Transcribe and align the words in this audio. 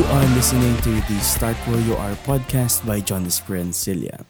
You 0.00 0.06
are 0.06 0.32
listening 0.32 0.80
to 0.80 0.96
the 1.12 1.20
Start 1.20 1.60
Where 1.68 1.84
You 1.84 1.92
Are 1.92 2.16
podcast 2.24 2.88
by 2.88 3.04
John 3.04 3.28
Esperancilla. 3.28 4.24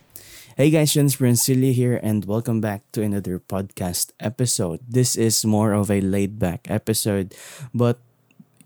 Hey 0.56 0.66
guys, 0.66 0.98
John 0.98 1.06
Esperancilla 1.06 1.70
here, 1.70 1.94
and 2.02 2.24
welcome 2.24 2.60
back 2.60 2.82
to 2.90 3.06
another 3.06 3.38
podcast 3.38 4.10
episode. 4.18 4.80
This 4.82 5.14
is 5.14 5.46
more 5.46 5.70
of 5.70 5.88
a 5.88 6.00
laid 6.00 6.40
back 6.42 6.66
episode, 6.66 7.38
but 7.72 8.02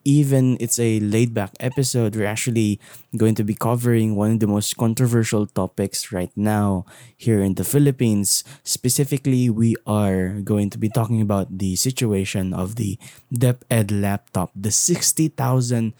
even 0.02 0.56
it's 0.60 0.80
a 0.80 0.98
laid 1.00 1.34
back 1.34 1.52
episode, 1.60 2.16
we're 2.16 2.24
actually 2.24 2.80
going 3.14 3.34
to 3.34 3.44
be 3.44 3.52
covering 3.52 4.16
one 4.16 4.32
of 4.32 4.40
the 4.40 4.46
most 4.46 4.78
controversial 4.78 5.44
topics 5.44 6.10
right 6.10 6.32
now 6.34 6.86
here 7.18 7.42
in 7.42 7.60
the 7.60 7.64
Philippines. 7.64 8.44
Specifically, 8.64 9.50
we 9.50 9.76
are 9.86 10.40
going 10.40 10.70
to 10.70 10.78
be 10.78 10.88
talking 10.88 11.20
about 11.20 11.58
the 11.58 11.76
situation 11.76 12.54
of 12.54 12.76
the 12.76 12.96
DepEd 13.30 13.92
laptop, 13.92 14.52
the 14.56 14.70
60,000 14.70 15.92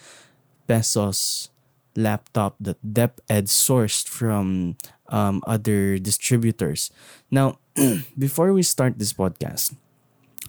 pesos 0.66 1.50
laptop 1.96 2.56
that 2.60 2.78
DepEd 2.82 3.46
sourced 3.46 4.08
from 4.08 4.76
um, 5.08 5.42
other 5.46 5.98
distributors. 5.98 6.90
Now, 7.30 7.58
before 8.18 8.52
we 8.52 8.62
start 8.62 8.98
this 8.98 9.12
podcast, 9.12 9.76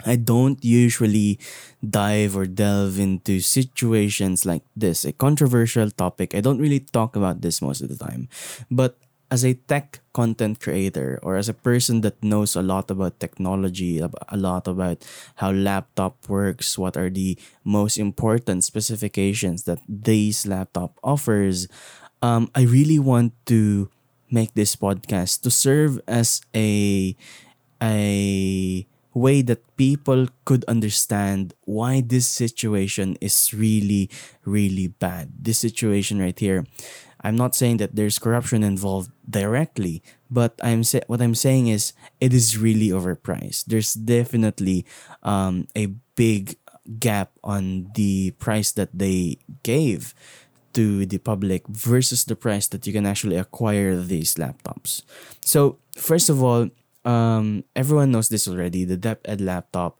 I 0.05 0.17
don't 0.17 0.59
usually 0.63 1.39
dive 1.79 2.35
or 2.35 2.45
delve 2.45 2.99
into 2.99 3.39
situations 3.39 4.45
like 4.45 4.63
this, 4.75 5.05
a 5.05 5.13
controversial 5.13 5.89
topic. 5.89 6.35
I 6.35 6.41
don't 6.41 6.59
really 6.59 6.81
talk 6.81 7.15
about 7.15 7.41
this 7.41 7.61
most 7.61 7.81
of 7.81 7.87
the 7.87 7.95
time. 7.95 8.27
But 8.69 8.97
as 9.31 9.45
a 9.45 9.53
tech 9.53 10.01
content 10.15 10.63
creator 10.63 11.19
or 11.19 11.35
as 11.35 11.51
a 11.51 11.53
person 11.53 11.99
that 11.99 12.15
knows 12.23 12.55
a 12.55 12.63
lot 12.63 12.87
about 12.87 13.19
technology, 13.19 13.99
a 13.99 14.37
lot 14.39 14.63
about 14.67 15.03
how 15.43 15.51
laptop 15.51 16.15
works, 16.31 16.79
what 16.79 16.95
are 16.95 17.11
the 17.11 17.35
most 17.67 17.99
important 17.99 18.63
specifications 18.63 19.67
that 19.67 19.83
this 19.83 20.47
laptop 20.47 20.95
offers, 21.03 21.67
um, 22.23 22.47
I 22.55 22.63
really 22.63 22.99
want 22.99 23.35
to 23.51 23.91
make 24.31 24.55
this 24.55 24.75
podcast 24.75 25.43
to 25.43 25.51
serve 25.51 25.99
as 26.07 26.41
a 26.55 27.15
a 27.83 28.87
way 29.13 29.41
that 29.41 29.63
people 29.77 30.27
could 30.43 30.65
understand 30.67 31.53
why 31.63 32.01
this 32.01 32.27
situation 32.27 33.17
is 33.21 33.53
really, 33.53 34.09
really 34.43 34.87
bad. 34.87 35.31
This 35.39 35.59
situation 35.59 36.19
right 36.19 36.37
here. 36.37 36.65
I'm 37.25 37.35
not 37.35 37.57
saying 37.57 37.81
that 37.81 37.97
there's 37.97 38.21
corruption 38.21 38.61
involved 38.61 39.09
directly, 39.25 40.05
but 40.29 40.53
I'm 40.61 40.85
say- 40.85 41.01
what 41.09 41.25
I'm 41.25 41.33
saying 41.33 41.73
is 41.73 41.97
it 42.21 42.37
is 42.37 42.61
really 42.61 42.93
overpriced. 42.93 43.65
There's 43.65 43.97
definitely 43.97 44.85
um, 45.25 45.65
a 45.73 45.89
big 46.13 46.61
gap 47.01 47.33
on 47.43 47.89
the 47.97 48.37
price 48.37 48.69
that 48.77 48.93
they 48.93 49.41
gave 49.65 50.13
to 50.77 51.09
the 51.09 51.17
public 51.17 51.65
versus 51.65 52.29
the 52.29 52.35
price 52.37 52.67
that 52.69 52.85
you 52.85 52.93
can 52.93 53.09
actually 53.09 53.41
acquire 53.41 53.97
these 53.97 54.35
laptops. 54.35 55.01
So, 55.41 55.81
first 55.97 56.29
of 56.29 56.43
all, 56.45 56.69
um, 57.09 57.65
everyone 57.75 58.11
knows 58.11 58.29
this 58.29 58.45
already. 58.47 58.85
The 58.85 59.01
DepEd 59.01 59.41
laptop, 59.41 59.97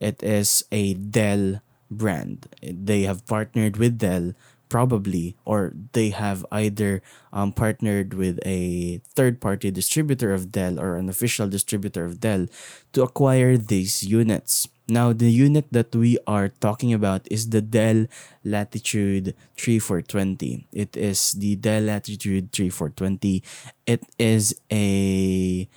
it 0.00 0.22
is 0.26 0.64
a 0.72 0.94
Dell 0.94 1.62
brand. 1.90 2.48
They 2.62 3.02
have 3.06 3.26
partnered 3.26 3.76
with 3.76 3.98
Dell 3.98 4.34
probably 4.74 5.38
or 5.46 5.70
they 5.94 6.10
have 6.10 6.42
either 6.50 6.98
um, 7.30 7.54
partnered 7.54 8.10
with 8.10 8.42
a 8.42 8.98
third 9.14 9.38
party 9.38 9.70
distributor 9.70 10.34
of 10.34 10.50
Dell 10.50 10.82
or 10.82 10.98
an 10.98 11.06
official 11.06 11.46
distributor 11.46 12.04
of 12.04 12.18
Dell 12.18 12.50
to 12.90 13.06
acquire 13.06 13.54
these 13.56 14.02
units. 14.02 14.66
Now, 14.90 15.14
the 15.14 15.30
unit 15.30 15.70
that 15.70 15.94
we 15.94 16.18
are 16.26 16.50
talking 16.50 16.92
about 16.92 17.22
is 17.30 17.54
the 17.54 17.62
Dell 17.62 18.10
Latitude 18.42 19.38
3420. 19.54 20.66
It 20.74 20.96
is 20.98 21.38
the 21.38 21.54
Dell 21.54 21.86
Latitude 21.86 22.50
3420. 22.50 23.46
It 23.86 24.02
is 24.18 24.58
a 24.74 25.68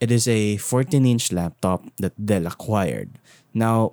it 0.00 0.10
is 0.10 0.24
a 0.28 0.56
14-inch 0.56 1.30
laptop 1.32 1.84
that 2.00 2.16
Dell 2.16 2.46
acquired. 2.46 3.20
Now, 3.52 3.92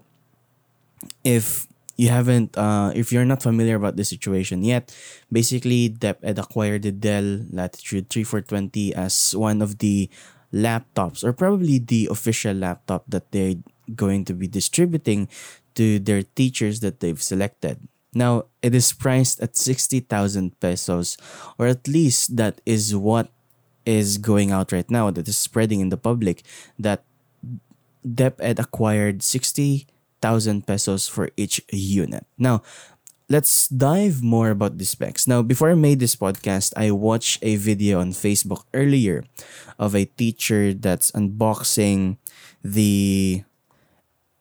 if 1.23 1.68
you 1.96 2.09
haven't, 2.09 2.58
uh, 2.58 2.92
if 2.96 3.12
you're 3.12 3.26
not 3.26 3.44
familiar 3.44 3.76
about 3.76 3.96
the 3.96 4.04
situation 4.04 4.64
yet, 4.64 4.96
basically 5.31 5.90
DepEd 5.90 6.40
acquired 6.40 6.84
the 6.84 6.92
Dell 6.92 7.46
Latitude 7.52 8.09
3420 8.09 8.96
as 8.96 9.36
one 9.36 9.62
of 9.62 9.78
the 9.78 10.09
laptops, 10.53 11.24
or 11.24 11.34
probably 11.34 11.80
the 11.80 12.08
official 12.09 12.53
laptop 12.53 13.03
that 13.08 13.32
they're 13.32 13.56
going 13.96 14.26
to 14.26 14.34
be 14.34 14.48
distributing 14.48 15.28
to 15.76 16.00
their 16.00 16.24
teachers 16.24 16.80
that 16.80 17.00
they've 17.00 17.22
selected. 17.22 17.88
Now, 18.14 18.46
it 18.62 18.76
is 18.76 18.94
priced 18.94 19.42
at 19.42 19.58
60,000 19.58 20.59
pesos, 20.59 21.18
or 21.58 21.68
at 21.68 21.88
least 21.88 22.38
that 22.38 22.62
is 22.66 22.96
what 22.96 23.30
is 23.86 24.18
going 24.18 24.52
out 24.52 24.72
right 24.72 24.90
now 24.90 25.12
that 25.12 25.28
is 25.28 25.38
spreading 25.38 25.82
in 25.82 25.90
the 25.90 25.98
public 25.98 26.44
that 26.80 27.03
DepEd 28.08 28.59
acquired 28.59 29.24
60,000 30.23 30.66
pesos 30.66 31.07
for 31.11 31.29
each 31.35 31.59
unit. 31.69 32.25
Now, 32.39 32.63
let's 33.28 33.67
dive 33.67 34.23
more 34.23 34.56
about 34.56 34.79
the 34.79 34.85
specs. 34.88 35.28
Now, 35.28 35.44
before 35.44 35.69
I 35.69 35.75
made 35.75 36.00
this 36.00 36.16
podcast, 36.16 36.72
I 36.79 36.91
watched 36.91 37.44
a 37.44 37.59
video 37.59 38.00
on 38.00 38.16
Facebook 38.16 38.63
earlier 38.73 39.28
of 39.78 39.95
a 39.95 40.07
teacher 40.07 40.73
that's 40.73 41.11
unboxing 41.11 42.17
the 42.63 43.44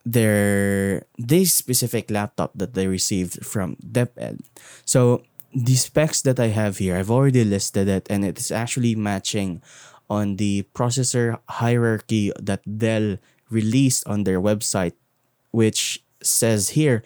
their 0.04 1.06
this 1.14 1.54
specific 1.54 2.10
laptop 2.10 2.50
that 2.58 2.74
they 2.74 2.86
received 2.86 3.46
from 3.46 3.78
DepEd. 3.82 4.42
So 4.84 5.22
the 5.54 5.78
specs 5.78 6.22
that 6.22 6.38
I 6.38 6.50
have 6.50 6.78
here, 6.78 6.98
I've 6.98 7.10
already 7.10 7.44
listed 7.44 7.86
it 7.86 8.06
and 8.10 8.24
it 8.24 8.38
is 8.38 8.50
actually 8.50 8.94
matching 8.94 9.62
on 10.10 10.42
the 10.42 10.66
processor 10.74 11.38
hierarchy 11.46 12.34
that 12.38 12.66
Dell 12.66 13.18
released 13.50 14.02
on 14.08 14.24
their 14.24 14.40
website, 14.40 14.98
which 15.52 16.02
says 16.22 16.70
here 16.70 17.02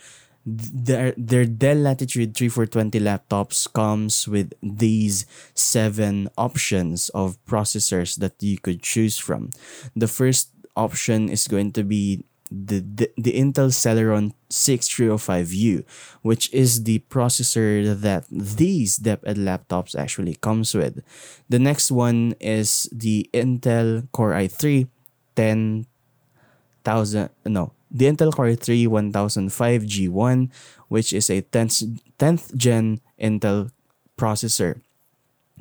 their 0.47 1.13
their 1.17 1.45
Dell 1.45 1.77
Latitude 1.77 2.37
3420 2.37 3.01
laptops 3.01 3.67
comes 3.73 4.29
with 4.29 4.55
these 4.63 5.27
seven 5.55 6.29
options 6.39 7.09
of 7.11 7.37
processors 7.45 8.17
that 8.19 8.41
you 8.41 8.57
could 8.59 8.81
choose 8.81 9.19
from. 9.19 9.51
The 9.97 10.07
first 10.07 10.51
option 10.77 11.29
is 11.29 11.49
going 11.49 11.73
to 11.73 11.83
be 11.83 12.23
the, 12.51 12.79
the, 12.79 13.11
the 13.17 13.33
Intel 13.33 13.73
Celeron 13.75 14.33
6305U, 14.51 15.85
which 16.23 16.53
is 16.55 16.85
the 16.85 17.01
processor 17.11 18.01
that 18.01 18.27
these 18.31 19.01
DepEd 19.01 19.37
laptops 19.37 19.99
actually 19.99 20.37
comes 20.37 20.73
with. 20.75 21.03
The 21.49 21.59
next 21.59 21.91
one 21.91 22.37
is 22.39 22.89
the 22.93 23.29
Intel 23.35 24.07
Core 24.13 24.33
i3 24.33 24.87
10000 25.35 27.31
no, 27.47 27.73
the 27.91 28.07
Intel 28.07 28.33
Core 28.33 28.47
i3 28.47 28.89
1005 28.89 29.83
G1, 29.83 30.51
which 30.89 31.13
is 31.13 31.31
a 31.31 31.43
10th, 31.43 32.01
10th 32.19 32.57
gen 32.57 33.01
Intel 33.21 33.71
processor. 34.19 34.81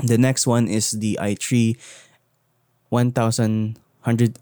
The 0.03 0.18
next 0.18 0.47
one 0.47 0.68
is 0.68 0.91
the 0.91 1.18
i3 1.22 1.78
1100 2.90 4.40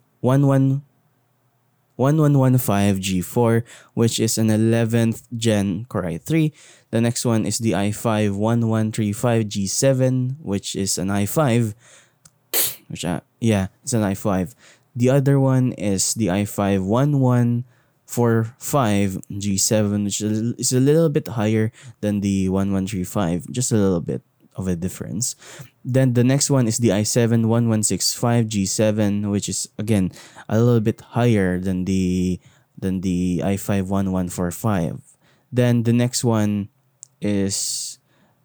1115G4, 1.99 3.63
which 3.93 4.19
is 4.19 4.37
an 4.37 4.49
11th 4.49 5.23
gen 5.37 5.85
Core 5.85 6.03
i3. 6.03 6.51
The 6.89 7.01
next 7.01 7.25
one 7.25 7.45
is 7.45 7.59
the 7.59 7.73
i5 7.73 8.33
1135G7, 8.33 10.37
which 10.41 10.75
is 10.75 10.97
an 10.97 11.09
i5. 11.09 11.75
Which, 12.87 13.05
uh, 13.05 13.21
yeah, 13.39 13.67
it's 13.83 13.93
an 13.93 14.01
i5. 14.01 14.55
The 14.95 15.09
other 15.09 15.39
one 15.39 15.73
is 15.73 16.13
the 16.13 16.27
i5 16.27 16.85
1145G7, 18.13 20.03
which 20.05 20.21
is 20.21 20.71
a 20.71 20.79
little 20.79 21.09
bit 21.09 21.27
higher 21.27 21.71
than 22.01 22.21
the 22.21 22.49
1135, 22.49 23.49
just 23.51 23.71
a 23.71 23.75
little 23.75 24.01
bit 24.01 24.21
of 24.55 24.67
a 24.67 24.75
difference. 24.75 25.35
Then 25.83 26.13
the 26.13 26.23
next 26.23 26.49
one 26.49 26.67
is 26.67 26.77
the 26.77 26.89
i7 26.89 27.45
1165G7, 27.45 29.31
which 29.31 29.49
is 29.49 29.67
again 29.77 30.11
a 30.47 30.59
little 30.59 30.79
bit 30.79 31.01
higher 31.17 31.59
than 31.59 31.85
the 31.85 32.39
than 32.77 33.01
the 33.01 33.41
i5 33.43 33.89
1145. 33.89 35.01
Then 35.51 35.83
the 35.83 35.93
next 35.93 36.23
one 36.23 36.69
is 37.21 37.99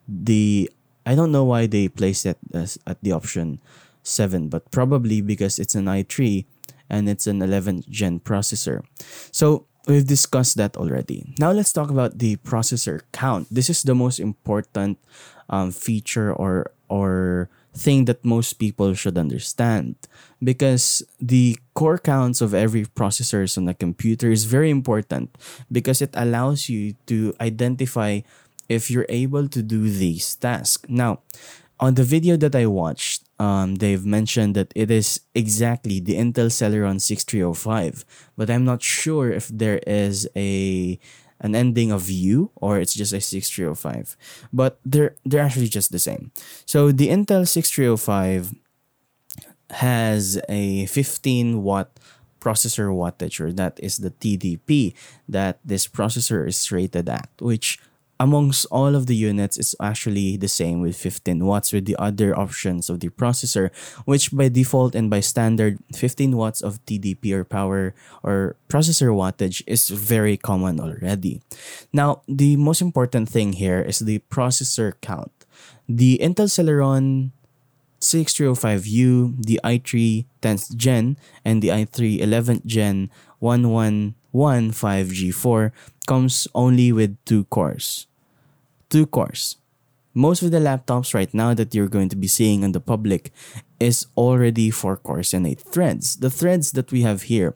the 0.06 0.70
I 1.06 1.14
don't 1.14 1.32
know 1.32 1.44
why 1.44 1.66
they 1.66 1.88
placed 1.88 2.26
it 2.26 2.38
as 2.52 2.78
at 2.86 3.02
the 3.02 3.12
option 3.12 3.60
7, 4.02 4.48
but 4.48 4.70
probably 4.70 5.20
because 5.20 5.58
it's 5.58 5.74
an 5.74 5.86
i3 5.86 6.44
and 6.90 7.08
it's 7.08 7.26
an 7.26 7.40
11th 7.40 7.88
gen 7.88 8.20
processor. 8.20 8.82
So 9.30 9.66
we've 9.86 10.06
discussed 10.06 10.56
that 10.56 10.76
already. 10.76 11.34
Now 11.38 11.52
let's 11.52 11.72
talk 11.72 11.90
about 11.90 12.18
the 12.18 12.36
processor 12.36 13.02
count. 13.12 13.48
This 13.50 13.70
is 13.70 13.82
the 13.82 13.94
most 13.94 14.20
important 14.20 14.98
um, 15.48 15.72
feature 15.72 16.32
or 16.32 16.72
or 16.88 17.48
thing 17.74 18.06
that 18.06 18.24
most 18.24 18.54
people 18.54 18.92
should 18.94 19.16
understand 19.16 19.94
because 20.42 21.02
the 21.20 21.56
core 21.74 21.98
counts 21.98 22.40
of 22.40 22.52
every 22.52 22.84
processors 22.84 23.56
on 23.56 23.68
a 23.68 23.74
computer 23.74 24.32
is 24.32 24.44
very 24.44 24.70
important 24.70 25.30
because 25.70 26.02
it 26.02 26.10
allows 26.14 26.68
you 26.68 26.94
to 27.06 27.34
identify 27.40 28.20
if 28.68 28.90
you're 28.90 29.06
able 29.08 29.48
to 29.48 29.62
do 29.62 29.88
these 29.88 30.34
tasks. 30.36 30.84
Now, 30.88 31.20
on 31.78 31.94
the 31.94 32.04
video 32.04 32.36
that 32.36 32.56
I 32.56 32.66
watched, 32.66 33.27
um, 33.38 33.76
they've 33.76 34.04
mentioned 34.04 34.56
that 34.56 34.72
it 34.74 34.90
is 34.90 35.20
exactly 35.34 36.00
the 36.00 36.14
Intel 36.14 36.50
Celeron 36.50 37.00
6305, 37.00 38.04
but 38.36 38.50
I'm 38.50 38.64
not 38.64 38.82
sure 38.82 39.30
if 39.30 39.48
there 39.48 39.80
is 39.86 40.28
a 40.36 40.98
an 41.40 41.54
ending 41.54 41.92
of 41.92 42.10
U 42.10 42.50
or 42.56 42.80
it's 42.80 42.94
just 42.94 43.12
a 43.12 43.20
6305. 43.20 44.16
But 44.52 44.80
they're 44.84 45.14
they're 45.24 45.44
actually 45.44 45.68
just 45.68 45.92
the 45.92 46.00
same. 46.00 46.32
So 46.66 46.90
the 46.90 47.08
Intel 47.08 47.46
6305 47.46 48.54
has 49.70 50.40
a 50.48 50.86
15 50.86 51.62
watt 51.62 52.00
processor 52.40 52.88
wattage 52.90 53.40
or 53.40 53.52
that 53.52 53.78
is 53.82 53.98
the 53.98 54.10
TDP 54.10 54.94
that 55.28 55.58
this 55.64 55.86
processor 55.86 56.46
is 56.46 56.72
rated 56.72 57.08
at 57.08 57.28
which 57.40 57.78
amongst 58.20 58.66
all 58.70 58.94
of 58.94 59.06
the 59.06 59.14
units, 59.14 59.56
it's 59.56 59.74
actually 59.80 60.36
the 60.36 60.48
same 60.48 60.80
with 60.80 60.96
15 60.96 61.44
watts 61.44 61.72
with 61.72 61.86
the 61.86 61.96
other 61.98 62.36
options 62.36 62.90
of 62.90 63.00
the 63.00 63.08
processor, 63.10 63.70
which 64.04 64.32
by 64.32 64.48
default 64.48 64.94
and 64.94 65.08
by 65.08 65.20
standard, 65.20 65.78
15 65.94 66.36
watts 66.36 66.60
of 66.60 66.84
TDP 66.86 67.32
or 67.32 67.44
power 67.44 67.94
or 68.22 68.56
processor 68.68 69.14
wattage 69.14 69.62
is 69.66 69.88
very 69.88 70.36
common 70.36 70.80
already. 70.80 71.40
Now, 71.92 72.22
the 72.26 72.56
most 72.56 72.82
important 72.82 73.28
thing 73.28 73.54
here 73.54 73.80
is 73.80 74.00
the 74.00 74.20
processor 74.30 74.94
count. 75.00 75.32
The 75.88 76.18
Intel 76.18 76.50
Celeron 76.50 77.30
6305U, 78.00 79.44
the 79.44 79.60
i3 79.64 80.24
10th 80.42 80.76
gen, 80.76 81.16
and 81.44 81.62
the 81.62 81.68
i3 81.68 82.20
11th 82.20 82.64
gen 82.64 83.10
1115G4 84.34 85.72
comes 86.06 86.48
only 86.54 86.92
with 86.92 87.16
two 87.24 87.44
cores 87.44 88.08
two 88.88 89.06
cores. 89.06 89.56
Most 90.14 90.42
of 90.42 90.50
the 90.50 90.58
laptops 90.58 91.14
right 91.14 91.32
now 91.32 91.54
that 91.54 91.74
you're 91.74 91.88
going 91.88 92.08
to 92.08 92.16
be 92.16 92.26
seeing 92.26 92.62
in 92.62 92.72
the 92.72 92.80
public 92.80 93.30
is 93.78 94.06
already 94.16 94.70
four 94.70 94.96
cores 94.96 95.32
and 95.32 95.46
eight 95.46 95.60
threads. 95.60 96.16
The 96.16 96.30
threads 96.30 96.72
that 96.72 96.90
we 96.90 97.02
have 97.02 97.22
here, 97.22 97.54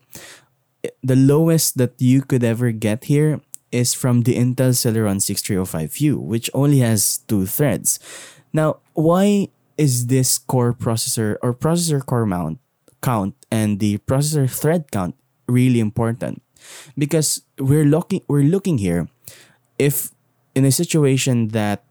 the 1.02 1.16
lowest 1.16 1.78
that 1.78 1.94
you 1.98 2.22
could 2.22 2.44
ever 2.44 2.70
get 2.70 3.04
here 3.04 3.40
is 3.72 3.94
from 3.94 4.22
the 4.22 4.36
Intel 4.36 4.76
Celeron 4.76 5.18
6305U, 5.18 6.18
which 6.18 6.50
only 6.54 6.78
has 6.78 7.18
two 7.26 7.46
threads. 7.46 7.98
Now, 8.52 8.78
why 8.92 9.48
is 9.78 10.06
this 10.06 10.38
core 10.38 10.74
processor 10.74 11.36
or 11.42 11.54
processor 11.54 12.04
core 12.04 12.26
mount 12.26 12.60
count 13.00 13.34
and 13.50 13.80
the 13.80 13.98
processor 13.98 14.48
thread 14.48 14.92
count 14.92 15.16
really 15.48 15.80
important? 15.80 16.42
Because 16.96 17.42
we're 17.58 17.86
looking 17.86 18.22
we're 18.28 18.46
looking 18.46 18.78
here 18.78 19.08
if 19.78 20.10
in 20.54 20.64
a 20.64 20.72
situation 20.72 21.48
that 21.56 21.84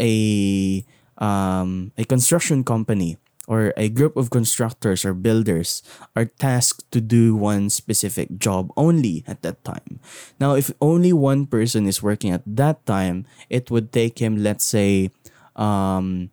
a 0.00 0.84
um, 1.18 1.92
a 1.96 2.04
construction 2.04 2.64
company 2.64 3.16
or 3.46 3.74
a 3.76 3.88
group 3.88 4.16
of 4.16 4.30
constructors 4.30 5.04
or 5.04 5.14
builders 5.14 5.82
are 6.14 6.26
tasked 6.26 6.88
to 6.90 7.00
do 7.00 7.34
one 7.34 7.70
specific 7.70 8.38
job 8.38 8.70
only 8.76 9.24
at 9.26 9.42
that 9.42 9.62
time. 9.62 10.00
Now, 10.38 10.54
if 10.54 10.70
only 10.80 11.12
one 11.12 11.46
person 11.46 11.86
is 11.86 12.02
working 12.02 12.30
at 12.30 12.42
that 12.46 12.84
time, 12.86 13.26
it 13.50 13.70
would 13.70 13.92
take 13.92 14.18
him, 14.18 14.42
let's 14.42 14.64
say, 14.64 15.10
um, 15.56 16.31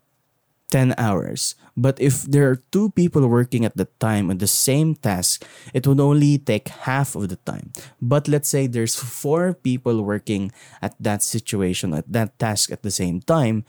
10 0.72 0.96
hours. 0.98 1.56
But 1.76 2.00
if 2.02 2.24
there 2.24 2.50
are 2.50 2.62
two 2.72 2.92
people 2.92 3.28
working 3.28 3.66
at 3.66 3.78
the 3.78 3.88
time 4.00 4.30
on 4.30 4.38
the 4.38 4.48
same 4.48 4.96
task, 4.96 5.46
it 5.74 5.88
would 5.88 6.00
only 6.00 6.38
take 6.38 6.70
half 6.86 7.16
of 7.16 7.30
the 7.30 7.38
time. 7.38 7.72
But 8.02 8.28
let's 8.28 8.50
say 8.50 8.68
there's 8.68 8.96
four 8.96 9.54
people 9.54 10.04
working 10.04 10.52
at 10.82 10.96
that 11.00 11.24
situation, 11.24 11.94
at 11.94 12.12
that 12.12 12.38
task 12.40 12.72
at 12.72 12.84
the 12.84 12.92
same 12.92 13.22
time, 13.22 13.66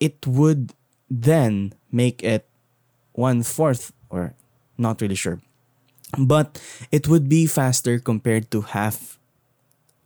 it 0.00 0.26
would 0.26 0.74
then 1.10 1.74
make 1.90 2.22
it 2.22 2.48
one 3.12 3.42
fourth, 3.42 3.92
or 4.08 4.34
not 4.78 5.00
really 5.00 5.14
sure. 5.14 5.40
But 6.18 6.60
it 6.90 7.08
would 7.08 7.28
be 7.28 7.46
faster 7.46 7.98
compared 7.98 8.50
to 8.50 8.62
half 8.62 9.18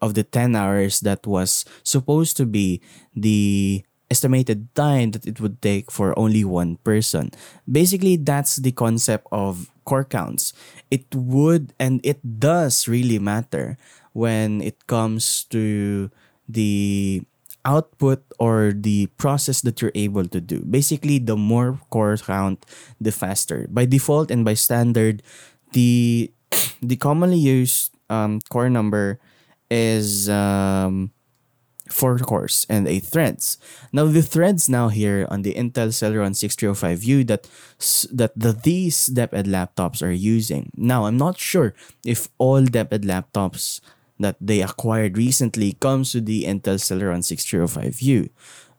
of 0.00 0.14
the 0.14 0.22
10 0.22 0.54
hours 0.54 1.00
that 1.00 1.26
was 1.26 1.64
supposed 1.82 2.36
to 2.36 2.46
be 2.46 2.80
the 3.14 3.84
estimated 4.10 4.72
time 4.74 5.10
that 5.12 5.26
it 5.26 5.40
would 5.40 5.60
take 5.62 5.90
for 5.90 6.16
only 6.18 6.44
one 6.44 6.76
person. 6.84 7.30
Basically, 7.70 8.16
that's 8.16 8.56
the 8.56 8.72
concept 8.72 9.26
of 9.32 9.70
core 9.84 10.04
counts. 10.04 10.52
It 10.90 11.06
would 11.14 11.72
and 11.78 12.00
it 12.04 12.40
does 12.40 12.86
really 12.86 13.18
matter 13.18 13.78
when 14.12 14.60
it 14.62 14.86
comes 14.86 15.44
to 15.50 16.10
the 16.48 17.22
output 17.66 18.22
or 18.38 18.72
the 18.72 19.10
process 19.18 19.60
that 19.62 19.82
you're 19.82 19.94
able 19.94 20.24
to 20.30 20.40
do. 20.40 20.62
Basically, 20.62 21.18
the 21.18 21.36
more 21.36 21.80
core 21.90 22.16
count, 22.16 22.64
the 23.00 23.10
faster. 23.10 23.66
By 23.68 23.84
default 23.84 24.30
and 24.30 24.44
by 24.44 24.54
standard, 24.54 25.22
the 25.72 26.30
the 26.80 26.96
commonly 26.96 27.42
used 27.42 27.90
um, 28.08 28.40
core 28.48 28.70
number 28.70 29.18
is 29.70 30.30
um, 30.30 31.10
four 31.88 32.18
cores 32.18 32.66
and 32.68 32.88
eight 32.88 33.04
threads. 33.04 33.58
Now 33.92 34.06
the 34.06 34.22
threads 34.22 34.68
now 34.68 34.88
here 34.88 35.26
on 35.30 35.42
the 35.42 35.54
Intel 35.54 35.92
Celeron 35.94 36.34
6305U 36.34 37.26
that 37.26 37.48
that 38.12 38.32
the, 38.36 38.52
these 38.52 39.08
DepEd 39.08 39.46
laptops 39.46 40.02
are 40.02 40.12
using. 40.12 40.70
Now 40.76 41.06
I'm 41.06 41.16
not 41.16 41.38
sure 41.38 41.74
if 42.04 42.28
all 42.38 42.62
DepEd 42.62 43.04
laptops 43.04 43.80
that 44.18 44.36
they 44.40 44.62
acquired 44.62 45.16
recently 45.16 45.74
comes 45.74 46.14
with 46.14 46.26
the 46.26 46.44
Intel 46.44 46.80
Celeron 46.80 47.22
6305U. 47.22 48.30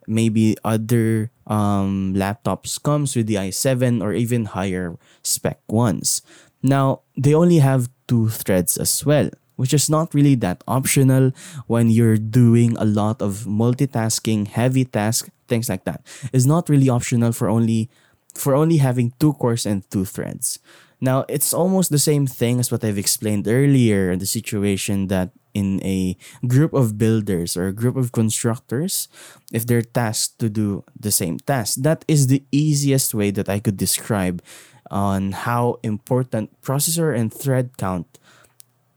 Maybe 0.08 0.56
other 0.64 1.32
um, 1.46 2.14
laptops 2.16 2.82
comes 2.82 3.16
with 3.16 3.28
the 3.28 3.36
i7 3.36 4.02
or 4.02 4.14
even 4.14 4.46
higher 4.46 4.98
spec 5.22 5.60
ones. 5.68 6.22
Now 6.64 7.02
they 7.18 7.34
only 7.34 7.60
have 7.60 7.90
two 8.08 8.30
threads 8.30 8.78
as 8.78 9.06
well 9.06 9.30
which 9.58 9.74
is 9.74 9.90
not 9.90 10.14
really 10.14 10.36
that 10.36 10.64
optional 10.68 11.32
when 11.68 11.90
you're 11.90 12.18
doing 12.18 12.78
a 12.78 12.86
lot 12.86 13.22
of 13.22 13.44
multitasking, 13.44 14.48
heavy 14.48 14.86
tasks, 14.86 15.30
things 15.48 15.68
like 15.68 15.84
that. 15.84 16.02
It's 16.32 16.46
not 16.46 16.70
really 16.70 16.90
optional 16.90 17.34
for 17.34 17.50
only 17.50 17.90
for 18.34 18.56
only 18.56 18.78
having 18.78 19.14
two 19.20 19.34
cores 19.34 19.66
and 19.66 19.84
two 19.90 20.06
threads. 20.06 20.60
Now, 21.02 21.26
it's 21.30 21.54
almost 21.54 21.92
the 21.92 22.02
same 22.02 22.26
thing 22.26 22.60
as 22.60 22.72
what 22.72 22.84
I've 22.84 22.98
explained 22.98 23.48
earlier 23.48 24.16
the 24.16 24.26
situation 24.26 25.08
that 25.08 25.30
in 25.54 25.82
a 25.84 26.16
group 26.46 26.74
of 26.74 26.98
builders 26.98 27.58
or 27.58 27.68
a 27.68 27.74
group 27.74 27.96
of 27.96 28.12
constructors, 28.12 29.08
if 29.52 29.66
they're 29.66 29.82
tasked 29.82 30.38
to 30.40 30.50
do 30.50 30.84
the 30.94 31.12
same 31.12 31.40
task, 31.40 31.82
that 31.82 32.06
is 32.08 32.28
the 32.28 32.44
easiest 32.52 33.14
way 33.14 33.32
that 33.32 33.50
I 33.50 33.60
could 33.60 33.78
describe 33.78 34.42
on 34.90 35.32
how 35.34 35.80
important 35.84 36.54
processor 36.62 37.16
and 37.16 37.34
thread 37.34 37.78
count 37.78 38.20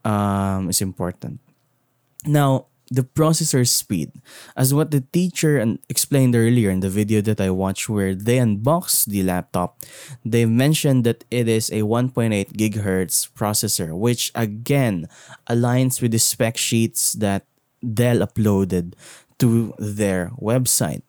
um, 0.05 0.69
is 0.71 0.81
important. 0.81 1.41
Now, 2.27 2.67
the 2.91 3.05
processor 3.05 3.67
speed, 3.67 4.11
as 4.57 4.75
what 4.75 4.91
the 4.91 5.01
teacher 5.13 5.63
explained 5.89 6.35
earlier 6.35 6.71
in 6.71 6.81
the 6.81 6.91
video 6.91 7.21
that 7.23 7.41
I 7.41 7.49
watched 7.51 7.89
where 7.89 8.15
they 8.15 8.39
unboxed 8.39 9.11
the 9.11 9.23
laptop, 9.23 9.79
they 10.25 10.45
mentioned 10.45 11.05
that 11.05 11.25
it 11.31 11.47
is 11.47 11.71
a 11.71 11.83
1.8 11.87 12.53
gigahertz 12.53 13.31
processor, 13.31 13.97
which 13.97 14.33
again 14.35 15.09
aligns 15.49 16.03
with 16.03 16.11
the 16.11 16.19
spec 16.19 16.57
sheets 16.57 17.13
that 17.15 17.47
Dell 17.81 18.19
uploaded 18.19 18.95
to 19.39 19.73
their 19.79 20.33
website 20.37 21.03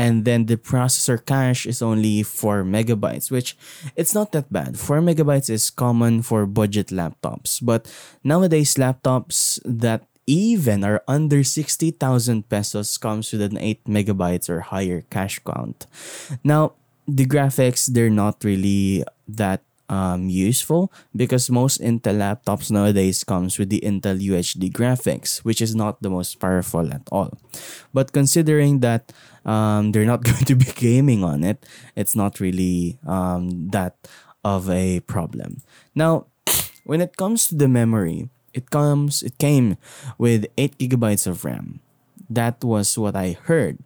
and 0.00 0.24
then 0.24 0.48
the 0.48 0.56
processor 0.56 1.20
cache 1.20 1.68
is 1.68 1.84
only 1.84 2.24
4 2.24 2.64
megabytes 2.64 3.28
which 3.28 3.52
it's 4.00 4.16
not 4.16 4.32
that 4.32 4.48
bad. 4.48 4.80
4 4.80 5.04
megabytes 5.04 5.52
is 5.52 5.68
common 5.68 6.24
for 6.24 6.48
budget 6.48 6.88
laptops. 6.88 7.60
But 7.60 7.84
nowadays 8.24 8.80
laptops 8.80 9.60
that 9.68 10.08
even 10.24 10.84
are 10.88 11.04
under 11.04 11.44
60,000 11.44 12.00
pesos 12.48 12.96
comes 12.96 13.28
with 13.28 13.42
an 13.44 13.60
8 13.60 13.84
megabytes 13.84 14.48
or 14.48 14.72
higher 14.72 15.04
cache 15.12 15.44
count. 15.44 15.84
Now 16.40 16.80
the 17.04 17.28
graphics 17.28 17.84
they're 17.84 18.08
not 18.08 18.40
really 18.40 19.04
that 19.28 19.60
um, 19.90 20.30
useful 20.30 20.92
because 21.14 21.50
most 21.50 21.82
Intel 21.82 22.22
laptops 22.22 22.70
nowadays 22.70 23.24
comes 23.24 23.58
with 23.58 23.68
the 23.68 23.82
Intel 23.82 24.22
UHD 24.22 24.70
graphics, 24.72 25.42
which 25.44 25.60
is 25.60 25.74
not 25.74 26.00
the 26.00 26.08
most 26.08 26.38
powerful 26.38 26.86
at 26.94 27.02
all. 27.10 27.34
But 27.92 28.12
considering 28.12 28.80
that 28.80 29.12
um, 29.44 29.90
they're 29.92 30.06
not 30.06 30.22
going 30.28 30.46
to 30.46 30.54
be 30.54 30.70
gaming 30.78 31.24
on 31.24 31.42
it, 31.42 31.66
it's 31.96 32.14
not 32.14 32.38
really 32.38 32.98
um, 33.06 33.68
that 33.74 33.98
of 34.44 34.70
a 34.70 35.00
problem. 35.00 35.60
Now, 35.94 36.26
when 36.84 37.02
it 37.02 37.16
comes 37.18 37.48
to 37.48 37.54
the 37.56 37.68
memory, 37.68 38.30
it 38.54 38.70
comes 38.70 39.22
it 39.22 39.38
came 39.38 39.76
with 40.18 40.46
8 40.56 40.78
gigabytes 40.78 41.26
of 41.26 41.44
RAM. 41.44 41.80
That 42.30 42.62
was 42.62 42.96
what 42.96 43.14
I 43.14 43.36
heard. 43.42 43.78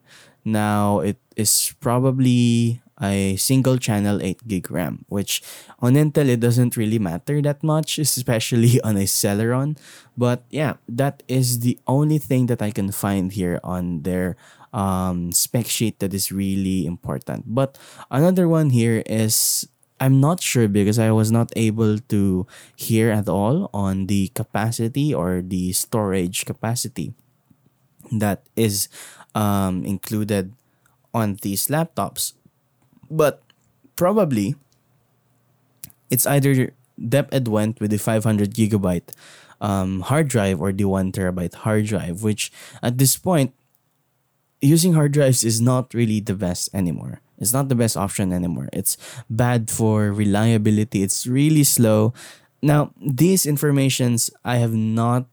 Now 0.44 1.00
it 1.00 1.16
is 1.36 1.74
probably 1.80 2.83
a 3.00 3.36
single 3.36 3.78
channel 3.78 4.22
8 4.22 4.46
gig 4.46 4.70
RAM, 4.70 5.04
which 5.08 5.42
on 5.80 5.94
Intel 5.94 6.28
it 6.28 6.40
doesn't 6.40 6.76
really 6.76 6.98
matter 6.98 7.42
that 7.42 7.62
much, 7.62 7.98
especially 7.98 8.80
on 8.86 8.96
a 8.96 9.04
Celeron. 9.04 9.76
But 10.16 10.44
yeah, 10.50 10.74
that 10.88 11.22
is 11.28 11.60
the 11.60 11.78
only 11.86 12.18
thing 12.18 12.46
that 12.46 12.62
I 12.62 12.70
can 12.70 12.92
find 12.92 13.32
here 13.32 13.60
on 13.64 14.02
their 14.02 14.36
um, 14.72 15.32
spec 15.32 15.66
sheet 15.66 16.00
that 16.00 16.12
is 16.12 16.32
really 16.32 16.86
important. 16.86 17.44
But 17.54 17.78
another 18.10 18.48
one 18.48 18.70
here 18.70 19.02
is 19.06 19.66
I'm 20.00 20.20
not 20.20 20.42
sure 20.42 20.66
because 20.68 20.98
I 20.98 21.12
was 21.12 21.30
not 21.30 21.52
able 21.56 21.98
to 22.10 22.46
hear 22.76 23.10
at 23.10 23.28
all 23.28 23.70
on 23.72 24.06
the 24.06 24.28
capacity 24.34 25.14
or 25.14 25.40
the 25.40 25.72
storage 25.72 26.44
capacity 26.44 27.14
that 28.10 28.42
is 28.56 28.88
um, 29.34 29.84
included 29.84 30.52
on 31.14 31.38
these 31.42 31.68
laptops. 31.68 32.34
But 33.14 33.42
probably 33.94 34.56
it's 36.10 36.26
either 36.26 36.74
DepEd 36.98 37.48
went 37.48 37.80
with 37.80 37.90
the 37.90 37.98
500 37.98 38.54
gigabyte 38.54 39.14
um, 39.60 40.00
hard 40.00 40.28
drive 40.28 40.60
or 40.60 40.72
the 40.72 40.84
1 40.84 41.12
terabyte 41.12 41.54
hard 41.54 41.86
drive, 41.86 42.22
which 42.22 42.52
at 42.82 42.98
this 42.98 43.16
point, 43.16 43.54
using 44.60 44.94
hard 44.94 45.12
drives 45.12 45.44
is 45.44 45.60
not 45.60 45.94
really 45.94 46.20
the 46.20 46.34
best 46.34 46.68
anymore. 46.74 47.20
It's 47.38 47.52
not 47.52 47.68
the 47.68 47.74
best 47.74 47.96
option 47.96 48.32
anymore. 48.32 48.68
It's 48.72 48.96
bad 49.28 49.70
for 49.70 50.12
reliability. 50.12 51.02
It's 51.02 51.26
really 51.26 51.64
slow. 51.64 52.14
Now, 52.62 52.92
these 52.96 53.44
informations 53.46 54.30
I 54.44 54.56
have 54.56 54.72
not 54.72 55.26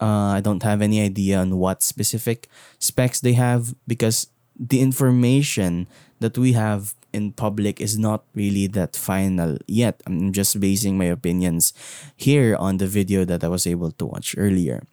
uh, 0.00 0.38
I 0.38 0.40
don't 0.40 0.62
have 0.62 0.80
any 0.80 1.02
idea 1.02 1.38
on 1.38 1.58
what 1.58 1.82
specific 1.82 2.48
specs 2.78 3.20
they 3.20 3.32
have 3.32 3.74
because 3.86 4.28
the 4.54 4.80
information 4.80 5.88
that 6.20 6.38
we 6.38 6.52
have 6.52 6.94
in 7.18 7.34
public 7.34 7.82
is 7.82 7.98
not 7.98 8.22
really 8.38 8.70
that 8.78 8.94
final 8.94 9.58
yet. 9.66 9.98
I'm 10.06 10.30
just 10.30 10.62
basing 10.62 10.94
my 10.96 11.10
opinions 11.10 11.74
here 12.14 12.54
on 12.54 12.78
the 12.78 12.86
video 12.86 13.26
that 13.26 13.42
I 13.42 13.50
was 13.50 13.66
able 13.66 13.90
to 13.98 14.06
watch 14.06 14.38
earlier. 14.38 14.86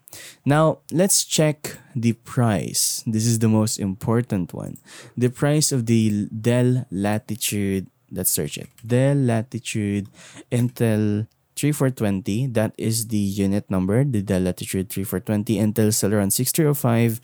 Now, 0.44 0.82
let's 0.91 1.24
check 1.24 1.77
the 1.94 2.17
price. 2.25 3.05
This 3.05 3.29
is 3.29 3.39
the 3.39 3.48
most 3.48 3.77
important 3.77 4.51
one. 4.51 4.82
The 5.15 5.29
price 5.29 5.72
of 5.72 5.86
the 5.86 6.25
Dell 6.34 6.89
Latitude, 6.89 7.88
let's 8.10 8.34
search 8.34 8.58
it. 8.58 8.74
Dell 8.82 9.15
Latitude 9.15 10.10
Intel 10.50 11.29
3420, 11.55 12.48
that 12.58 12.74
is 12.75 13.08
the 13.08 13.22
unit 13.46 13.70
number, 13.70 14.03
the 14.03 14.25
Dell 14.25 14.41
Latitude 14.41 14.89
3420 14.89 15.62
Intel 15.62 15.94
Celeron 15.94 16.34
6305 16.34 17.22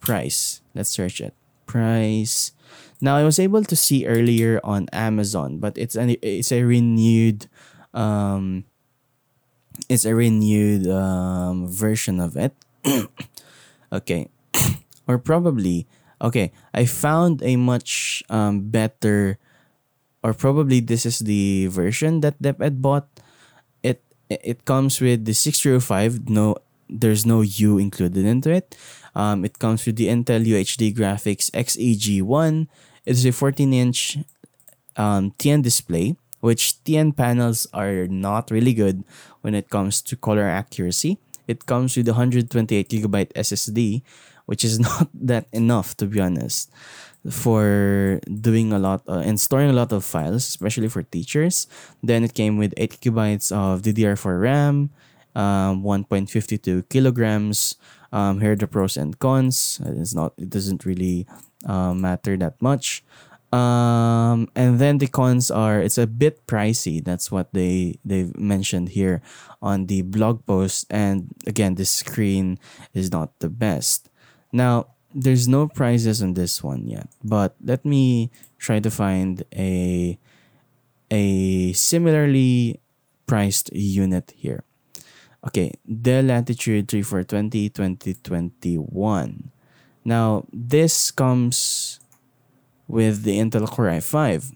price. 0.00 0.62
Let's 0.74 0.90
search 0.90 1.20
it. 1.20 1.34
Price 1.66 2.53
now 3.00 3.16
I 3.16 3.24
was 3.24 3.38
able 3.38 3.64
to 3.64 3.76
see 3.76 4.06
earlier 4.06 4.60
on 4.64 4.88
Amazon, 4.92 5.58
but 5.58 5.76
it's 5.76 5.94
an 5.96 6.16
it's 6.22 6.52
a 6.52 6.62
renewed 6.62 7.46
um 7.92 8.64
it's 9.88 10.04
a 10.04 10.14
renewed 10.14 10.88
um 10.88 11.68
version 11.68 12.20
of 12.20 12.36
it. 12.36 12.54
okay. 13.92 14.28
or 15.08 15.18
probably 15.18 15.86
okay, 16.22 16.52
I 16.72 16.86
found 16.86 17.42
a 17.42 17.56
much 17.56 18.22
um 18.30 18.70
better 18.70 19.38
or 20.24 20.32
probably 20.32 20.80
this 20.80 21.04
is 21.04 21.20
the 21.20 21.68
version 21.68 22.20
that 22.24 22.40
DepEd 22.40 22.80
bought. 22.80 23.08
It 23.82 24.00
it 24.30 24.64
comes 24.64 25.00
with 25.00 25.26
the 25.28 25.34
605 25.34 26.30
no 26.30 26.56
there's 26.88 27.26
no 27.26 27.40
U 27.40 27.78
included 27.78 28.24
into 28.24 28.50
it. 28.50 28.76
Um, 29.14 29.44
it 29.44 29.58
comes 29.58 29.86
with 29.86 29.96
the 29.96 30.08
Intel 30.08 30.44
UHD 30.44 30.94
Graphics 30.94 31.50
XEG1. 31.52 32.66
It's 33.06 33.24
a 33.24 33.32
14 33.32 33.72
inch 33.72 34.18
um, 34.96 35.32
TN 35.38 35.62
display, 35.62 36.16
which 36.40 36.82
TN 36.84 37.16
panels 37.16 37.66
are 37.72 38.06
not 38.06 38.50
really 38.50 38.74
good 38.74 39.04
when 39.42 39.54
it 39.54 39.70
comes 39.70 40.02
to 40.02 40.16
color 40.16 40.44
accuracy. 40.44 41.18
It 41.46 41.66
comes 41.66 41.96
with 41.96 42.08
128 42.08 42.88
gigabyte 42.88 43.32
SSD, 43.34 44.02
which 44.46 44.64
is 44.64 44.80
not 44.88 45.08
that 45.14 45.46
enough 45.52 45.96
to 45.98 46.06
be 46.06 46.20
honest 46.20 46.70
for 47.30 48.20
doing 48.28 48.72
a 48.72 48.78
lot 48.78 49.02
uh, 49.08 49.24
and 49.24 49.40
storing 49.40 49.70
a 49.70 49.72
lot 49.72 49.92
of 49.92 50.04
files, 50.04 50.44
especially 50.44 50.88
for 50.88 51.02
teachers. 51.02 51.66
Then 52.02 52.24
it 52.24 52.34
came 52.34 52.58
with 52.58 52.74
8 52.76 53.00
gigabytes 53.00 53.50
of 53.50 53.82
DDR4 53.82 54.40
RAM, 54.40 54.90
um, 55.34 55.82
1.52 55.82 56.88
kilograms. 56.88 57.76
Um, 58.14 58.38
here 58.40 58.52
are 58.52 58.56
the 58.56 58.70
pros 58.70 58.96
and 58.96 59.18
cons. 59.18 59.82
It's 59.82 60.14
not. 60.14 60.38
It 60.38 60.48
doesn't 60.48 60.86
really 60.86 61.26
uh, 61.66 61.92
matter 61.92 62.38
that 62.38 62.62
much. 62.62 63.02
Um, 63.50 64.50
and 64.54 64.78
then 64.78 64.98
the 64.98 65.06
cons 65.06 65.50
are 65.50 65.82
it's 65.82 65.98
a 65.98 66.06
bit 66.06 66.46
pricey. 66.46 67.02
That's 67.02 67.30
what 67.30 67.50
they 67.52 67.98
they've 68.04 68.30
mentioned 68.38 68.94
here 68.94 69.22
on 69.62 69.86
the 69.86 70.02
blog 70.02 70.46
post. 70.46 70.86
And 70.90 71.34
again, 71.46 71.74
the 71.74 71.84
screen 71.84 72.58
is 72.94 73.10
not 73.10 73.34
the 73.38 73.50
best. 73.50 74.10
Now 74.52 74.94
there's 75.14 75.46
no 75.46 75.66
prices 75.66 76.22
on 76.22 76.34
this 76.34 76.62
one 76.62 76.86
yet, 76.86 77.10
but 77.22 77.54
let 77.62 77.84
me 77.84 78.30
try 78.58 78.78
to 78.78 78.90
find 78.90 79.42
a 79.54 80.18
a 81.10 81.72
similarly 81.74 82.78
priced 83.26 83.72
unit 83.74 84.34
here. 84.34 84.62
Okay, 85.46 85.72
the 85.84 86.22
Latitude 86.22 86.88
3420 86.88 87.68
2021. 87.68 89.50
Now, 90.04 90.46
this 90.52 91.10
comes 91.10 92.00
with 92.88 93.24
the 93.24 93.38
Intel 93.38 93.68
Core 93.68 93.86
i5. 93.86 94.52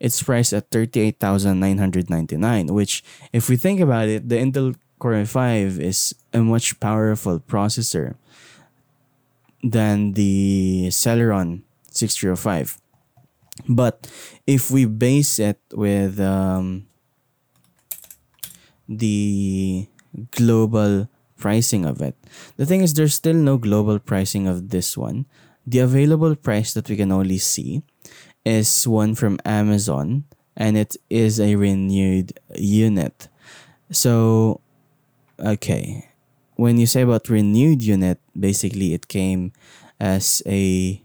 It's 0.00 0.22
priced 0.22 0.52
at 0.52 0.70
38,999, 0.70 2.66
which, 2.68 3.04
if 3.32 3.48
we 3.48 3.56
think 3.56 3.80
about 3.80 4.08
it, 4.08 4.28
the 4.28 4.36
Intel 4.36 4.74
Core 4.98 5.12
i5 5.12 5.78
is 5.80 6.14
a 6.32 6.40
much 6.40 6.80
powerful 6.80 7.40
processor 7.40 8.16
than 9.62 10.12
the 10.12 10.88
Celeron 10.88 11.62
6305. 11.90 12.80
But 13.68 14.10
if 14.46 14.70
we 14.70 14.84
base 14.84 15.38
it 15.38 15.60
with 15.72 16.20
um, 16.20 16.86
the 18.98 19.88
global 20.30 21.08
pricing 21.36 21.84
of 21.84 22.00
it. 22.00 22.16
The 22.56 22.66
thing 22.66 22.82
is, 22.82 22.94
there's 22.94 23.14
still 23.14 23.34
no 23.34 23.58
global 23.58 23.98
pricing 23.98 24.46
of 24.46 24.70
this 24.70 24.96
one. 24.96 25.26
The 25.66 25.80
available 25.80 26.36
price 26.36 26.72
that 26.74 26.88
we 26.88 26.96
can 26.96 27.10
only 27.10 27.38
see 27.38 27.82
is 28.44 28.86
one 28.86 29.14
from 29.14 29.38
Amazon, 29.44 30.24
and 30.56 30.76
it 30.76 30.96
is 31.08 31.40
a 31.40 31.56
renewed 31.56 32.38
unit. 32.54 33.28
So, 33.90 34.60
okay, 35.40 36.08
when 36.56 36.78
you 36.78 36.86
say 36.86 37.02
about 37.02 37.28
renewed 37.28 37.82
unit, 37.82 38.20
basically 38.38 38.94
it 38.94 39.08
came 39.08 39.52
as 39.98 40.42
a 40.46 41.00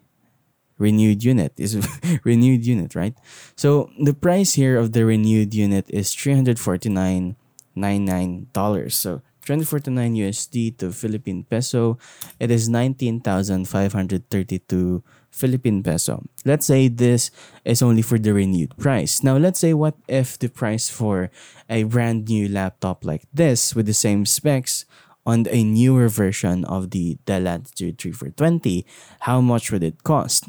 renewed 0.77 1.23
unit 1.23 1.53
is 1.57 1.75
renewed 2.23 2.65
unit 2.65 2.95
right 2.95 3.13
so 3.55 3.91
the 4.01 4.13
price 4.13 4.53
here 4.53 4.77
of 4.77 4.93
the 4.93 5.05
renewed 5.05 5.53
unit 5.53 5.85
is 5.89 6.15
349 6.15 7.35
$99. 7.79 8.91
So 8.91 9.21
2049 9.45 10.15
USD 10.15 10.77
to 10.77 10.91
Philippine 10.91 11.43
peso, 11.43 11.97
it 12.39 12.51
is 12.51 12.69
19,532 12.69 15.03
Philippine 15.31 15.81
peso. 15.81 16.23
Let's 16.45 16.65
say 16.65 16.87
this 16.87 17.31
is 17.65 17.81
only 17.81 18.01
for 18.01 18.19
the 18.19 18.33
renewed 18.33 18.77
price. 18.77 19.23
Now, 19.23 19.37
let's 19.37 19.59
say 19.59 19.73
what 19.73 19.95
if 20.07 20.37
the 20.37 20.49
price 20.49 20.89
for 20.89 21.31
a 21.69 21.83
brand 21.83 22.29
new 22.29 22.47
laptop 22.47 23.05
like 23.05 23.23
this 23.33 23.73
with 23.73 23.85
the 23.85 23.93
same 23.93 24.25
specs 24.25 24.85
on 25.25 25.45
a 25.49 25.63
newer 25.63 26.09
version 26.09 26.65
of 26.65 26.91
the 26.91 27.17
Dell 27.25 27.41
Latitude 27.41 27.97
3420, 27.97 28.85
how 29.21 29.41
much 29.41 29.71
would 29.71 29.83
it 29.83 30.03
cost? 30.03 30.45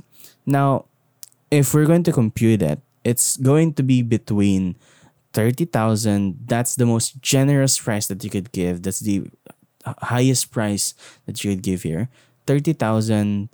Now, 0.47 0.87
if 1.51 1.75
we're 1.75 1.87
going 1.87 2.05
to 2.05 2.13
compute 2.13 2.63
it, 2.63 2.81
it's 3.05 3.37
going 3.37 3.75
to 3.75 3.83
be 3.83 4.03
between 4.03 4.77
30,000 5.33 6.39
that's 6.47 6.75
the 6.75 6.87
most 6.87 7.21
generous 7.23 7.79
price 7.79 8.07
that 8.09 8.23
you 8.25 8.31
could 8.31 8.53
give. 8.53 8.83
That's 8.83 9.01
the 9.01 9.31
highest 9.87 10.51
price 10.51 10.95
that 11.27 11.43
you 11.45 11.53
could 11.53 11.63
give 11.63 11.83
here. 11.83 12.09
30,000 12.47 13.49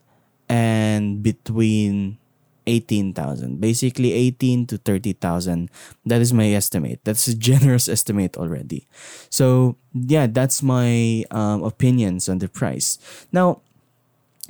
and 0.48 1.22
between 1.22 2.18
18,000 2.68 3.60
basically 3.60 4.12
18 4.12 4.66
to 4.66 4.78
30,000 4.78 5.70
that 6.04 6.20
is 6.20 6.32
my 6.32 6.50
estimate. 6.50 7.00
That's 7.04 7.26
a 7.28 7.34
generous 7.50 7.88
estimate 7.88 8.36
already. 8.36 8.88
So 9.30 9.76
yeah 9.92 10.26
that's 10.26 10.62
my 10.62 11.24
um, 11.30 11.62
opinions 11.62 12.28
on 12.28 12.38
the 12.38 12.48
price. 12.48 12.98
Now 13.32 13.62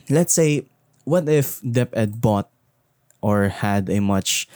let's 0.08 0.32
say 0.32 0.66
what 1.04 1.28
if 1.28 1.60
DepEd 1.60 2.20
bought 2.20 2.50
or 3.20 3.48
had 3.48 3.90
a 3.90 4.00
much 4.00 4.48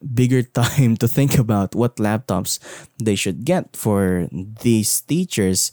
bigger 0.00 0.42
time 0.56 0.96
to 0.96 1.08
think 1.08 1.38
about 1.38 1.74
what 1.74 1.96
laptops 1.96 2.58
they 2.98 3.14
should 3.14 3.44
get 3.44 3.76
for 3.76 4.28
these 4.32 5.00
teachers 5.02 5.72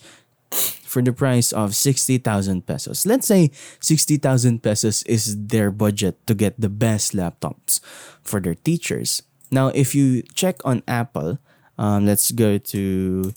for 0.88 1.02
the 1.02 1.12
price 1.12 1.52
of 1.52 1.76
60,000 1.76 2.24
pesos. 2.66 3.06
Let's 3.06 3.28
say 3.28 3.52
60,000 3.82 4.64
pesos 4.64 5.04
is 5.04 5.36
their 5.36 5.72
budget 5.72 6.26
to 6.28 6.34
get 6.34 6.60
the 6.60 6.70
best 6.70 7.12
laptops 7.14 7.80
for 8.24 8.40
their 8.40 8.56
teachers. 8.56 9.22
Now, 9.52 9.68
if 9.68 9.94
you 9.96 10.24
check 10.34 10.64
on 10.64 10.84
Apple, 10.88 11.40
um, 11.78 12.06
let's 12.06 12.32
go 12.32 12.58
to 12.58 13.34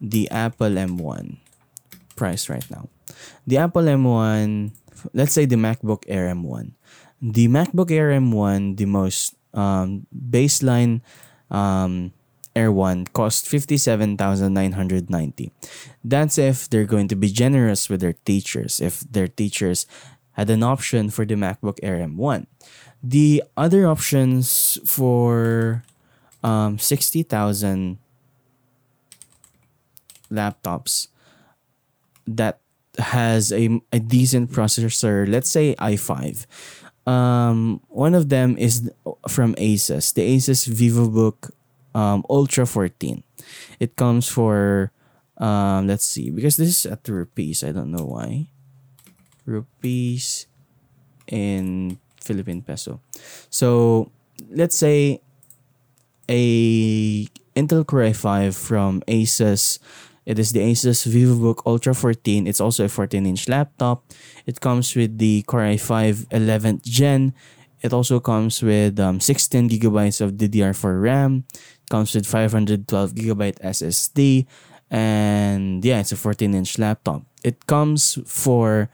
the 0.00 0.30
Apple 0.30 0.70
M1 0.70 1.36
price 2.16 2.48
right 2.48 2.64
now. 2.70 2.88
The 3.46 3.58
Apple 3.58 3.82
M1, 3.82 4.72
let's 5.12 5.32
say 5.32 5.44
the 5.44 5.56
MacBook 5.56 6.04
Air 6.08 6.32
M1. 6.32 6.72
The 7.20 7.48
MacBook 7.48 7.90
Air 7.90 8.10
M1, 8.12 8.76
the 8.76 8.86
most 8.86 9.34
um, 9.54 10.06
baseline 10.14 11.00
um, 11.50 12.12
Air 12.54 12.72
1 12.72 13.06
cost 13.12 13.46
57,990. 13.46 15.52
That's 16.02 16.38
if 16.38 16.68
they're 16.68 16.84
going 16.84 17.08
to 17.08 17.16
be 17.16 17.28
generous 17.28 17.88
with 17.88 18.00
their 18.00 18.14
teachers, 18.24 18.80
if 18.80 19.00
their 19.00 19.28
teachers 19.28 19.86
had 20.32 20.50
an 20.50 20.62
option 20.62 21.10
for 21.10 21.24
the 21.24 21.34
MacBook 21.34 21.78
Air 21.82 21.98
M1. 21.98 22.46
The 23.02 23.42
other 23.56 23.86
options 23.86 24.78
for 24.84 25.84
um, 26.42 26.78
60,000 26.78 27.98
laptops 30.30 31.08
that 32.26 32.60
has 32.98 33.52
a, 33.52 33.80
a 33.92 34.00
decent 34.00 34.50
processor, 34.50 35.28
let's 35.28 35.48
say 35.48 35.74
i5. 35.76 36.46
Um, 37.06 37.80
one 37.88 38.14
of 38.14 38.28
them 38.28 38.56
is 38.58 38.90
from 39.28 39.54
Asus, 39.56 40.12
the 40.14 40.22
Asus 40.36 40.68
VivoBook 40.68 41.50
um, 41.94 42.24
Ultra 42.28 42.66
14. 42.66 43.22
It 43.80 43.96
comes 43.96 44.28
for, 44.28 44.92
um, 45.38 45.86
let's 45.86 46.04
see, 46.04 46.30
because 46.30 46.56
this 46.56 46.68
is 46.68 46.86
at 46.86 47.08
rupees. 47.08 47.64
I 47.64 47.72
don't 47.72 47.90
know 47.90 48.04
why. 48.04 48.48
Rupees 49.46 50.46
in 51.26 51.98
Philippine 52.20 52.62
peso. 52.62 53.00
So 53.48 54.10
let's 54.50 54.76
say 54.76 55.20
a 56.28 57.26
Intel 57.56 57.86
Core 57.86 58.02
i5 58.10 58.54
from 58.54 59.02
Asus. 59.08 59.78
It 60.30 60.38
is 60.38 60.54
the 60.54 60.62
Asus 60.62 61.10
VivoBook 61.10 61.66
Ultra 61.66 61.92
14. 61.92 62.46
It's 62.46 62.60
also 62.60 62.84
a 62.84 62.86
14-inch 62.86 63.48
laptop. 63.48 64.06
It 64.46 64.60
comes 64.60 64.94
with 64.94 65.18
the 65.18 65.42
Core 65.42 65.74
i5 65.74 66.30
11th 66.30 66.86
Gen. 66.86 67.34
It 67.82 67.92
also 67.92 68.20
comes 68.20 68.62
with 68.62 69.00
um, 69.00 69.18
16 69.18 69.68
gigabytes 69.68 70.20
of 70.20 70.38
DDR4 70.38 71.02
RAM. 71.02 71.50
Comes 71.90 72.14
with 72.14 72.30
512 72.30 72.86
gigabyte 73.10 73.58
SSD. 73.58 74.46
And 74.88 75.84
yeah, 75.84 75.98
it's 75.98 76.12
a 76.12 76.14
14-inch 76.14 76.78
laptop. 76.78 77.26
It 77.42 77.66
comes 77.66 78.16
for 78.24 78.88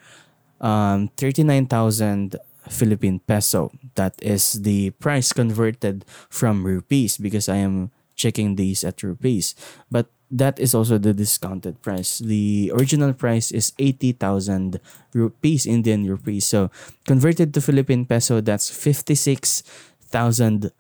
um, 0.62 1.08
39,000 1.18 2.36
Philippine 2.70 3.20
peso. 3.20 3.72
That 3.96 4.14
is 4.22 4.62
the 4.62 4.88
price 5.04 5.34
converted 5.34 6.06
from 6.30 6.64
rupees 6.64 7.18
because 7.18 7.50
I 7.50 7.56
am 7.56 7.90
checking 8.16 8.56
these 8.56 8.82
at 8.84 9.02
rupees. 9.02 9.54
But 9.90 10.08
that 10.30 10.58
is 10.58 10.74
also 10.74 10.98
the 10.98 11.14
discounted 11.14 11.80
price. 11.82 12.18
The 12.18 12.72
original 12.74 13.12
price 13.12 13.50
is 13.50 13.72
80,000 13.78 14.80
rupees, 15.14 15.66
Indian 15.66 16.06
rupees. 16.06 16.46
So 16.46 16.70
converted 17.06 17.54
to 17.54 17.60
Philippine 17.60 18.06
peso, 18.06 18.40
that's 18.40 18.70
56,000 18.70 20.72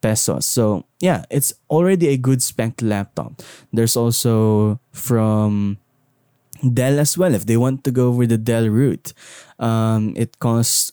pesos. 0.00 0.46
So 0.46 0.84
yeah, 1.00 1.24
it's 1.30 1.54
already 1.70 2.08
a 2.08 2.16
good 2.16 2.42
spec 2.42 2.80
laptop. 2.82 3.42
There's 3.72 3.96
also 3.96 4.80
from 4.92 5.78
Dell 6.62 7.00
as 7.00 7.18
well. 7.18 7.34
If 7.34 7.46
they 7.46 7.56
want 7.56 7.82
to 7.84 7.90
go 7.90 8.10
with 8.10 8.30
the 8.30 8.38
Dell 8.38 8.68
route, 8.68 9.12
um, 9.58 10.14
it 10.16 10.38
costs 10.38 10.92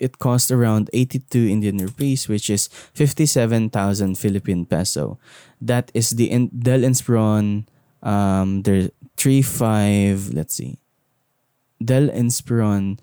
it 0.00 0.18
cost 0.18 0.50
around 0.50 0.90
82 0.92 1.48
Indian 1.48 1.78
rupees, 1.78 2.28
which 2.28 2.48
is 2.48 2.68
57,000 2.94 4.16
Philippine 4.16 4.64
peso. 4.64 5.18
That 5.60 5.90
is 5.94 6.10
the 6.10 6.30
in, 6.30 6.48
Dell 6.48 6.80
Inspiron, 6.80 7.66
um, 8.02 8.62
the 8.62 8.92
35, 9.16 10.32
let's 10.32 10.54
see, 10.54 10.78
Dell 11.82 12.08
Inspiron 12.08 12.98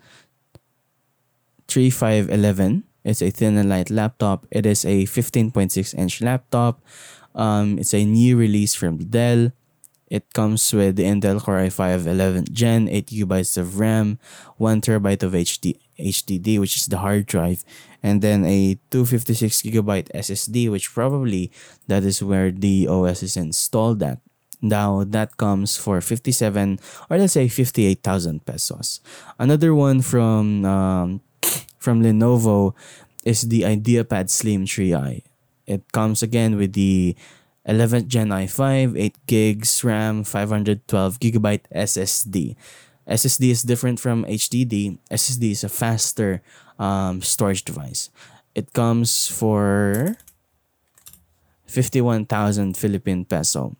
3511. 1.68 2.84
It's 3.04 3.21
a 3.21 3.30
thin 3.30 3.58
and 3.58 3.69
light 3.69 3.89
laptop. 3.89 4.48
It 4.52 4.65
is 4.65 4.86
a 4.86 5.04
15.6 5.04 5.93
inch 5.98 6.21
laptop. 6.21 6.82
Um, 7.36 7.80
it's 7.80 7.93
a 7.93 8.06
new 8.06 8.38
release 8.38 8.76
from 8.76 8.98
Dell. 8.98 9.52
It 10.08 10.32
comes 10.34 10.71
with 10.71 10.95
the 10.95 11.04
Intel 11.04 11.41
Core 11.41 11.65
i5 11.65 12.06
11th 12.06 12.52
Gen, 12.52 12.88
8 12.88 13.08
gigabytes 13.08 13.58
of 13.58 13.80
RAM, 13.80 14.19
1 14.58 14.82
terabyte 14.82 15.24
of 15.24 15.34
HD, 15.34 15.80
HDD, 15.99 16.60
which 16.60 16.75
is 16.75 16.86
the 16.88 16.99
hard 16.99 17.25
drive, 17.25 17.63
and 18.01 18.21
then 18.21 18.45
a 18.45 18.77
256 18.91 19.62
gigabyte 19.62 20.12
SSD, 20.13 20.69
which 20.69 20.93
probably 20.93 21.51
that 21.88 22.03
is 22.03 22.23
where 22.23 22.51
the 22.51 22.88
OS 22.88 23.23
is 23.23 23.38
installed 23.38 24.03
at. 24.03 24.19
Now 24.63 25.03
that 25.03 25.36
comes 25.36 25.75
for 25.75 25.99
57 25.99 26.79
or 27.10 27.17
let's 27.17 27.34
say 27.34 27.49
58,000 27.49 28.45
pesos. 28.45 29.01
Another 29.38 29.75
one 29.75 30.01
from 30.01 30.63
um, 30.63 31.19
from 31.84 32.01
Lenovo 32.01 32.71
is 33.27 33.43
the 33.51 33.67
IdeaPad 33.67 34.29
Slim 34.29 34.63
3i. 34.63 35.21
It 35.67 35.91
comes 35.91 36.23
again 36.23 36.56
with 36.56 36.73
the 36.73 37.15
11th 37.67 38.08
Gen 38.08 38.29
i5, 38.29 38.99
8 38.99 39.15
gigs 39.27 39.84
RAM, 39.84 40.23
512 40.23 41.19
gigabyte 41.19 41.67
SSD. 41.75 42.56
SSD 43.08 43.52
is 43.52 43.63
different 43.63 44.00
from 44.00 44.26
HDD. 44.26 44.98
SSD 45.12 45.52
is 45.52 45.63
a 45.63 45.70
faster 45.70 46.42
um, 46.80 47.22
storage 47.22 47.63
device. 47.63 48.10
It 48.56 48.74
comes 48.74 49.28
for 49.28 50.18
51,000 51.66 52.78
Philippine 52.78 53.26
peso. 53.26 53.76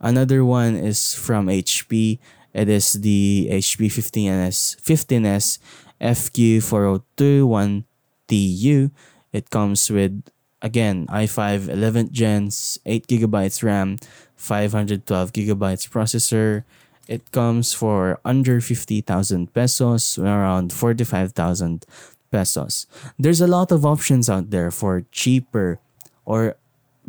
Another 0.00 0.44
one 0.44 0.76
is 0.76 1.14
from 1.14 1.46
HP. 1.46 2.18
It 2.52 2.68
is 2.68 2.92
the 2.94 3.48
HP 3.50 3.86
15S 3.88 4.76
15S 4.80 5.58
FQ4021TU. 6.00 8.90
It 9.32 9.50
comes 9.50 9.88
with 9.90 10.22
again 10.60 11.06
i5 11.08 11.72
11th 11.72 12.12
gens 12.12 12.78
8 12.84 13.06
gigabytes 13.06 13.62
ram 13.64 13.96
512 14.36 15.32
gigabytes 15.32 15.88
processor 15.88 16.64
it 17.10 17.34
comes 17.34 17.74
for 17.74 18.22
under 18.24 18.62
50,000 18.62 19.52
pesos 19.52 20.16
around 20.18 20.72
45,000 20.72 21.84
pesos 22.30 22.86
there's 23.18 23.42
a 23.42 23.50
lot 23.50 23.72
of 23.74 23.84
options 23.84 24.30
out 24.30 24.50
there 24.50 24.70
for 24.70 25.02
cheaper 25.10 25.82
or 26.24 26.56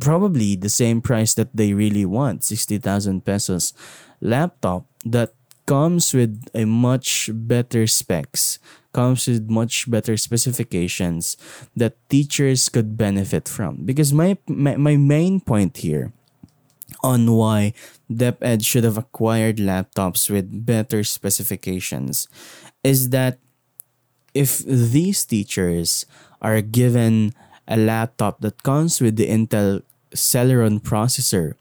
probably 0.02 0.58
the 0.58 0.74
same 0.74 1.00
price 1.00 1.36
that 1.36 1.54
they 1.54 1.74
really 1.74 2.06
want 2.06 2.44
60,000 2.44 3.24
pesos 3.24 3.74
laptop 4.20 4.86
that 5.06 5.34
comes 5.66 6.14
with 6.14 6.50
a 6.54 6.66
much 6.66 7.30
better 7.32 7.86
specs 7.86 8.60
comes 8.94 9.28
with 9.28 9.50
much 9.50 9.90
better 9.90 10.18
specifications 10.18 11.38
that 11.76 11.96
teachers 12.10 12.68
could 12.70 12.98
benefit 12.98 13.48
from. 13.48 13.86
Because 13.86 14.12
my, 14.12 14.38
my, 14.48 14.76
my 14.76 14.96
main 14.98 15.40
point 15.40 15.78
here 15.78 16.12
on 17.04 17.32
why 17.32 17.74
DepEd 18.12 18.64
should 18.64 18.84
have 18.84 18.98
acquired 18.98 19.58
laptops 19.58 20.30
with 20.30 20.66
better 20.66 21.04
specifications 21.04 22.28
is 22.84 23.10
that 23.10 23.38
if 24.34 24.60
these 24.66 25.26
teachers 25.26 26.06
are 26.42 26.62
given 26.62 27.34
a 27.68 27.78
laptop 27.78 28.42
that 28.42 28.64
comes 28.64 29.02
with 29.02 29.16
the 29.16 29.28
Intel 29.28 29.84
Celeron 30.16 30.82
processor, 30.82 31.54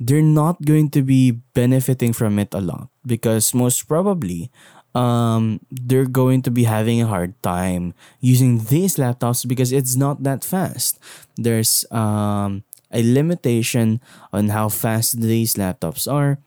they're 0.00 0.22
not 0.22 0.62
going 0.62 0.90
to 0.90 1.02
be 1.02 1.42
benefiting 1.54 2.12
from 2.12 2.38
it 2.38 2.52
a 2.54 2.60
lot 2.60 2.88
because 3.06 3.54
most 3.54 3.86
probably 3.86 4.50
um, 4.94 5.60
they're 5.70 6.06
going 6.06 6.42
to 6.42 6.50
be 6.50 6.64
having 6.64 7.02
a 7.02 7.06
hard 7.06 7.34
time 7.42 7.94
using 8.20 8.64
these 8.66 8.96
laptops 8.96 9.46
because 9.46 9.72
it's 9.72 9.96
not 9.96 10.22
that 10.22 10.44
fast. 10.44 10.98
There's 11.36 11.84
um, 11.90 12.62
a 12.94 13.02
limitation 13.02 14.00
on 14.32 14.48
how 14.48 14.68
fast 14.68 15.20
these 15.20 15.54
laptops 15.54 16.10
are. 16.10 16.38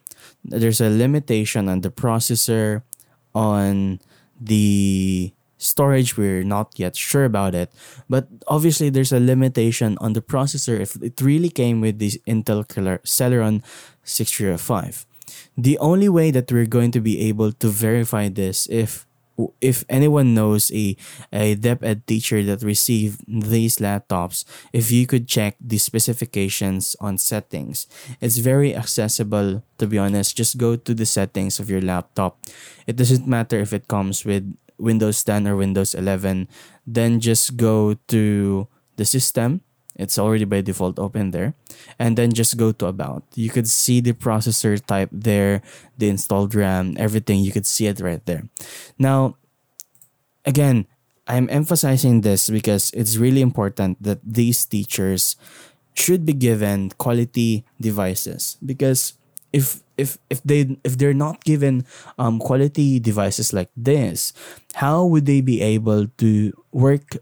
There's 0.43 0.81
a 0.81 0.89
limitation 0.89 1.69
on 1.69 1.81
the 1.81 1.91
processor, 1.91 2.83
on 3.35 3.99
the 4.39 5.33
storage. 5.57 6.17
We're 6.17 6.43
not 6.43 6.73
yet 6.77 6.95
sure 6.95 7.25
about 7.25 7.53
it. 7.53 7.71
But 8.09 8.27
obviously, 8.47 8.89
there's 8.89 9.11
a 9.11 9.19
limitation 9.19 9.97
on 9.99 10.13
the 10.13 10.21
processor 10.21 10.79
if 10.79 10.95
it 11.01 11.19
really 11.21 11.49
came 11.49 11.81
with 11.81 11.99
this 11.99 12.17
Intel 12.27 12.65
Celeron 13.03 13.63
6305 14.03 15.05
the 15.57 15.77
only 15.79 16.07
way 16.07 16.31
that 16.31 16.51
we're 16.51 16.65
going 16.65 16.91
to 16.91 17.01
be 17.01 17.19
able 17.27 17.51
to 17.51 17.67
verify 17.67 18.29
this 18.29 18.67
if 18.69 19.06
if 19.61 19.85
anyone 19.89 20.33
knows 20.33 20.71
a 20.73 20.97
a 21.31 21.55
DepEd 21.55 22.05
teacher 22.05 22.41
that 22.43 22.65
received 22.65 23.21
these 23.27 23.77
laptops, 23.77 24.43
if 24.73 24.91
you 24.91 25.05
could 25.05 25.27
check 25.27 25.55
the 25.61 25.77
specifications 25.77 26.95
on 26.99 27.17
settings, 27.17 27.85
it's 28.21 28.37
very 28.37 28.75
accessible. 28.75 29.63
To 29.77 29.85
be 29.85 29.97
honest, 29.97 30.35
just 30.35 30.57
go 30.57 30.75
to 30.75 30.93
the 30.93 31.05
settings 31.05 31.59
of 31.59 31.69
your 31.69 31.81
laptop. 31.81 32.41
It 32.89 32.97
doesn't 32.97 33.29
matter 33.29 33.59
if 33.59 33.73
it 33.73 33.87
comes 33.87 34.25
with 34.25 34.47
Windows 34.77 35.23
10 35.23 35.47
or 35.47 35.55
Windows 35.55 35.93
11. 35.93 36.47
Then 36.85 37.19
just 37.19 37.57
go 37.57 37.93
to 38.09 38.67
the 38.97 39.05
system 39.05 39.61
it's 39.97 40.17
already 40.17 40.45
by 40.45 40.61
default 40.61 40.99
open 40.99 41.31
there. 41.31 41.53
And 41.99 42.17
then 42.17 42.31
just 42.31 42.55
go 42.55 42.71
to 42.71 42.85
about. 42.85 43.23
You 43.35 43.49
could 43.49 43.67
see 43.67 43.99
the 43.99 44.13
processor 44.13 44.79
type 44.79 45.09
there, 45.11 45.61
the 45.97 46.09
installed 46.09 46.53
RAM, 46.53 46.95
everything. 46.97 47.41
You 47.41 47.51
could 47.51 47.65
see 47.65 47.87
it 47.87 47.99
right 47.99 48.23
there. 48.25 48.47
Now, 48.97 49.35
again, 50.45 50.85
I'm 51.27 51.49
emphasizing 51.49 52.21
this 52.21 52.49
because 52.49 52.91
it's 52.93 53.17
really 53.17 53.41
important 53.41 54.01
that 54.01 54.19
these 54.23 54.63
teachers 54.63 55.35
should 55.93 56.25
be 56.25 56.33
given 56.33 56.93
quality 56.97 57.65
devices 57.81 58.55
because 58.63 59.17
if 59.51 59.81
if 59.97 60.17
if 60.29 60.43
they 60.43 60.77
if 60.83 60.97
they're 60.97 61.17
not 61.17 61.43
given 61.43 61.85
um, 62.17 62.39
quality 62.39 62.99
devices 62.99 63.51
like 63.51 63.69
this, 63.75 64.31
how 64.75 65.03
would 65.05 65.25
they 65.25 65.41
be 65.41 65.59
able 65.61 66.07
to 66.21 66.53
work 66.71 67.17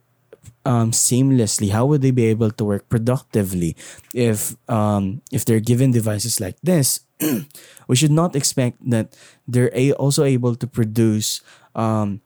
um, 0.65 0.91
seamlessly? 0.91 1.71
How 1.71 1.85
would 1.85 2.01
they 2.01 2.11
be 2.11 2.25
able 2.25 2.51
to 2.51 2.63
work 2.65 2.89
productively 2.89 3.75
if 4.13 4.57
um, 4.69 5.21
if 5.31 5.45
they're 5.45 5.63
given 5.63 5.91
devices 5.91 6.41
like 6.41 6.57
this? 6.61 7.01
we 7.87 7.95
should 7.95 8.11
not 8.11 8.35
expect 8.35 8.77
that 8.89 9.15
they're 9.47 9.71
a- 9.73 9.93
also 9.93 10.23
able 10.25 10.55
to 10.55 10.67
produce 10.67 11.39
um, 11.75 12.19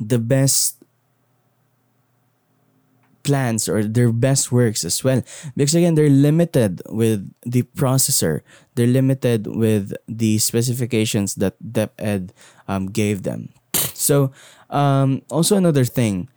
the 0.00 0.18
best 0.18 0.76
plans 3.24 3.68
or 3.68 3.82
their 3.82 4.12
best 4.12 4.52
works 4.52 4.84
as 4.84 5.02
well 5.02 5.24
because 5.56 5.74
again 5.74 5.94
they're 5.96 6.12
limited 6.12 6.82
with 6.92 7.24
the 7.42 7.62
processor 7.74 8.44
they're 8.76 8.86
limited 8.86 9.48
with 9.48 9.96
the 10.06 10.36
specifications 10.36 11.34
that 11.36 11.56
DepEd 11.64 12.30
um, 12.68 12.86
gave 12.92 13.22
them 13.22 13.48
so 13.72 14.30
um, 14.68 15.22
also 15.30 15.56
another 15.56 15.86
thing 15.86 16.28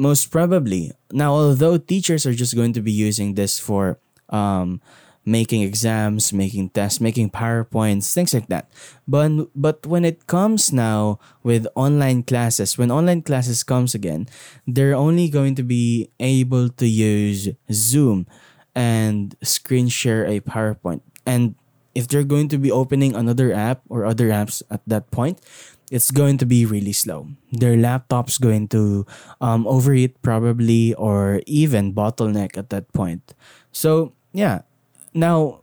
most 0.00 0.32
probably. 0.32 0.96
Now, 1.12 1.36
although 1.36 1.76
teachers 1.76 2.24
are 2.24 2.32
just 2.32 2.56
going 2.56 2.72
to 2.72 2.80
be 2.80 2.90
using 2.90 3.36
this 3.36 3.60
for 3.60 4.00
um, 4.32 4.80
making 5.28 5.60
exams, 5.60 6.32
making 6.32 6.70
tests, 6.72 7.04
making 7.04 7.28
PowerPoints, 7.30 8.08
things 8.08 8.32
like 8.32 8.48
that. 8.48 8.72
But 9.04 9.52
but 9.52 9.84
when 9.84 10.08
it 10.08 10.26
comes 10.26 10.72
now 10.72 11.20
with 11.44 11.68
online 11.76 12.24
classes, 12.24 12.80
when 12.80 12.90
online 12.90 13.20
classes 13.20 13.60
comes 13.60 13.92
again, 13.92 14.24
they're 14.66 14.96
only 14.96 15.28
going 15.28 15.54
to 15.60 15.62
be 15.62 16.08
able 16.18 16.72
to 16.80 16.88
use 16.88 17.52
Zoom 17.68 18.24
and 18.72 19.36
screen 19.44 19.92
share 19.92 20.24
a 20.24 20.40
PowerPoint. 20.40 21.04
And 21.28 21.60
if 21.92 22.08
they're 22.08 22.24
going 22.24 22.48
to 22.48 22.58
be 22.58 22.72
opening 22.72 23.14
another 23.14 23.52
app 23.52 23.82
or 23.92 24.06
other 24.06 24.32
apps 24.32 24.62
at 24.70 24.80
that 24.86 25.10
point, 25.10 25.42
it's 25.90 26.10
going 26.10 26.38
to 26.38 26.46
be 26.46 26.64
really 26.64 26.92
slow. 26.94 27.26
Their 27.52 27.76
laptop's 27.76 28.38
going 28.38 28.68
to 28.68 29.04
um, 29.40 29.66
overheat 29.66 30.22
probably 30.22 30.94
or 30.94 31.42
even 31.46 31.92
bottleneck 31.92 32.56
at 32.56 32.70
that 32.70 32.90
point. 32.92 33.34
So 33.72 34.14
yeah, 34.32 34.62
now 35.12 35.62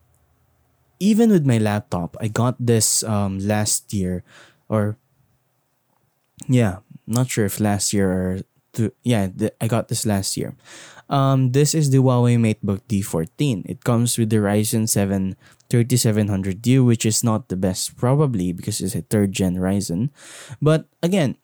even 1.00 1.32
with 1.32 1.46
my 1.46 1.58
laptop, 1.58 2.18
I 2.20 2.28
got 2.28 2.56
this 2.60 3.04
um, 3.04 3.40
last 3.40 3.94
year 3.94 4.24
or 4.68 4.98
yeah, 6.48 6.84
not 7.08 7.30
sure 7.30 7.46
if 7.46 7.60
last 7.60 7.94
year 7.94 8.12
or 8.12 8.40
yeah, 9.04 9.30
I 9.62 9.68
got 9.68 9.88
this 9.88 10.06
last 10.06 10.38
year. 10.38 10.56
Um, 11.10 11.52
this 11.54 11.74
is 11.74 11.90
the 11.90 12.00
Huawei 12.00 12.38
MateBook 12.38 12.82
D14. 12.90 13.64
It 13.66 13.84
comes 13.84 14.18
with 14.18 14.30
the 14.30 14.38
Ryzen 14.38 14.90
7 14.90 15.36
3700U, 15.70 16.86
which 16.86 17.06
is 17.06 17.24
not 17.24 17.50
the 17.50 17.56
best 17.56 17.98
probably 17.98 18.52
because 18.52 18.80
it's 18.82 18.96
a 18.96 19.02
third 19.02 19.32
gen 19.32 19.56
Ryzen. 19.56 20.10
But 20.62 20.86
again, 21.04 21.36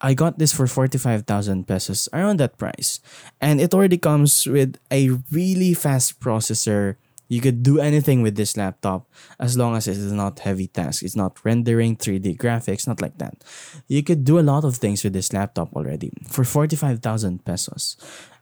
I 0.00 0.14
got 0.14 0.38
this 0.38 0.52
for 0.52 0.66
45,000 0.66 1.68
pesos, 1.68 2.08
around 2.12 2.40
that 2.40 2.56
price. 2.56 3.00
And 3.40 3.60
it 3.60 3.74
already 3.74 3.98
comes 3.98 4.46
with 4.46 4.78
a 4.90 5.10
really 5.30 5.74
fast 5.74 6.20
processor. 6.20 6.96
You 7.30 7.40
could 7.40 7.62
do 7.62 7.78
anything 7.78 8.22
with 8.22 8.34
this 8.34 8.56
laptop 8.56 9.06
as 9.38 9.56
long 9.56 9.76
as 9.76 9.86
it 9.86 9.96
is 9.96 10.10
not 10.10 10.40
heavy 10.40 10.66
task. 10.66 11.04
It's 11.04 11.14
not 11.14 11.38
rendering 11.44 11.94
3D 11.94 12.36
graphics, 12.36 12.88
not 12.88 13.00
like 13.00 13.18
that. 13.18 13.44
You 13.86 14.02
could 14.02 14.24
do 14.24 14.40
a 14.40 14.42
lot 14.42 14.64
of 14.64 14.76
things 14.76 15.04
with 15.04 15.12
this 15.12 15.32
laptop 15.32 15.72
already 15.76 16.10
for 16.28 16.42
45,000 16.42 17.44
pesos. 17.44 17.96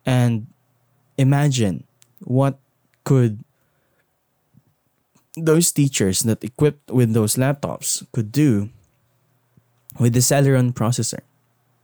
And 0.07 0.47
imagine 1.19 1.85
what 2.25 2.59
could 3.05 3.45
those 5.37 5.71
teachers 5.71 6.23
that 6.23 6.43
equipped 6.43 6.91
with 6.91 7.13
those 7.13 7.37
laptops 7.37 8.07
could 8.13 8.33
do 8.33 8.71
with 10.01 10.15
the 10.15 10.21
Celeron 10.21 10.73
processor. 10.73 11.21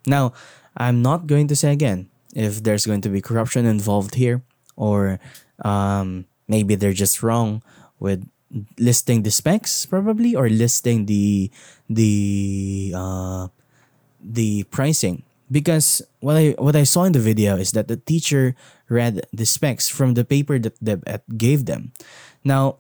Now, 0.07 0.33
I'm 0.75 1.03
not 1.03 1.27
going 1.27 1.49
to 1.49 1.57
say 1.57 1.71
again 1.71 2.09
if 2.35 2.63
there's 2.63 2.87
going 2.87 3.03
to 3.03 3.11
be 3.11 3.21
corruption 3.21 3.67
involved 3.67 4.15
here 4.15 4.43
or 4.75 5.21
um, 5.63 6.25
maybe 6.49 6.75
they're 6.75 6.93
just 6.93 7.23
wrong 7.23 7.63
with 7.99 8.29
listing 8.79 9.23
the 9.23 9.31
specs 9.31 9.87
probably 9.87 10.35
or 10.35 10.49
listing 10.49 11.07
the 11.07 11.51
the 11.89 12.93
uh, 12.95 13.49
the 14.23 14.65
pricing 14.71 15.23
because 15.51 16.03
what 16.21 16.37
I 16.37 16.55
what 16.59 16.77
I 16.77 16.85
saw 16.85 17.05
in 17.05 17.13
the 17.13 17.21
video 17.21 17.57
is 17.57 17.73
that 17.73 17.89
the 17.89 17.97
teacher 17.97 18.55
read 18.89 19.27
the 19.33 19.47
specs 19.47 19.89
from 19.89 20.15
the 20.15 20.25
paper 20.25 20.59
that 20.59 20.77
they 20.81 20.97
gave 21.37 21.67
them. 21.67 21.93
Now, 22.45 22.79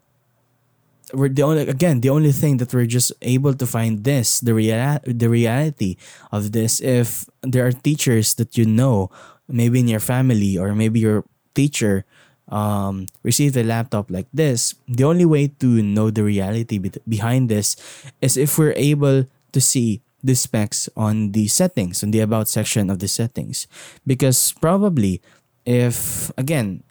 we're 1.12 1.28
the 1.28 1.42
only 1.42 1.68
again 1.68 2.00
the 2.00 2.10
only 2.10 2.32
thing 2.32 2.58
that 2.58 2.72
we're 2.72 2.88
just 2.88 3.12
able 3.22 3.54
to 3.54 3.66
find 3.66 4.04
this 4.04 4.40
the 4.40 4.54
real 4.54 4.98
the 5.04 5.28
reality 5.28 5.96
of 6.32 6.52
this 6.52 6.80
if 6.80 7.28
there 7.42 7.66
are 7.66 7.72
teachers 7.72 8.34
that 8.34 8.56
you 8.56 8.64
know 8.64 9.10
maybe 9.46 9.80
in 9.80 9.88
your 9.88 10.00
family 10.02 10.56
or 10.56 10.74
maybe 10.74 10.98
your 10.98 11.24
teacher 11.54 12.04
um, 12.48 13.06
received 13.22 13.56
a 13.56 13.64
laptop 13.64 14.10
like 14.10 14.26
this 14.32 14.74
the 14.86 15.04
only 15.04 15.24
way 15.24 15.48
to 15.48 15.82
know 15.82 16.10
the 16.10 16.22
reality 16.22 16.78
be- 16.78 16.92
behind 17.08 17.48
this 17.48 17.76
is 18.20 18.36
if 18.36 18.58
we're 18.58 18.76
able 18.76 19.24
to 19.52 19.60
see 19.60 20.00
the 20.22 20.34
specs 20.34 20.88
on 20.96 21.32
the 21.32 21.48
settings 21.48 22.02
on 22.02 22.10
the 22.10 22.20
about 22.20 22.48
section 22.48 22.90
of 22.90 22.98
the 22.98 23.08
settings 23.08 23.66
because 24.06 24.52
probably 24.60 25.20
if 25.64 26.30
again 26.36 26.82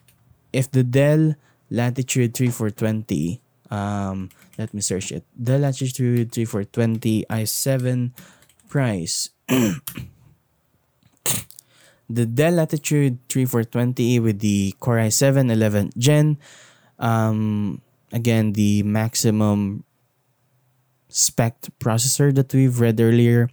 if 0.52 0.70
the 0.72 0.84
Dell 0.84 1.36
Latitude 1.70 2.34
3420 2.34 3.42
um, 3.74 4.30
let 4.58 4.74
me 4.74 4.82
search 4.82 5.12
it. 5.12 5.24
The 5.36 5.58
Latitude 5.58 6.32
3420 6.32 7.26
i7 7.30 8.12
price. 8.70 9.30
the 12.10 12.26
Dell 12.26 12.54
Latitude 12.54 13.18
3420 13.30 14.20
with 14.20 14.40
the 14.40 14.76
Core 14.80 14.98
i7 14.98 15.52
11th 15.52 15.98
Gen. 15.98 16.38
Um, 17.00 17.82
again, 18.12 18.54
the 18.54 18.84
maximum 18.84 19.84
spec 21.10 21.62
processor 21.80 22.34
that 22.36 22.54
we've 22.54 22.80
read 22.80 23.00
earlier 23.00 23.50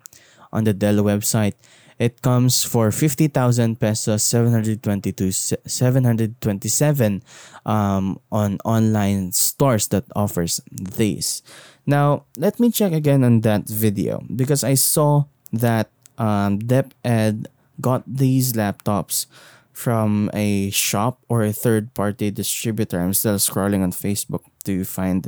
on 0.52 0.64
the 0.64 0.72
Dell 0.74 0.96
website. 0.96 1.54
It 2.00 2.22
comes 2.22 2.64
for 2.64 2.90
50,000 2.90 3.78
pesos, 3.78 4.22
722 4.22 5.30
727 5.32 7.22
um, 7.66 8.18
on 8.32 8.58
online 8.64 9.32
stores 9.32 9.88
that 9.88 10.04
offers 10.16 10.62
these. 10.72 11.42
Now, 11.84 12.24
let 12.38 12.58
me 12.58 12.70
check 12.70 12.92
again 12.92 13.22
on 13.22 13.42
that 13.42 13.68
video 13.68 14.24
because 14.34 14.64
I 14.64 14.74
saw 14.74 15.24
that 15.52 15.90
um, 16.16 16.58
DepEd 16.58 17.46
got 17.80 18.02
these 18.06 18.52
laptops 18.52 19.26
from 19.72 20.30
a 20.34 20.70
shop 20.70 21.20
or 21.28 21.42
a 21.42 21.52
third 21.52 21.94
party 21.94 22.30
distributor. 22.30 23.00
I'm 23.00 23.14
still 23.14 23.36
scrolling 23.36 23.82
on 23.82 23.92
Facebook 23.92 24.44
to 24.64 24.84
find 24.84 25.26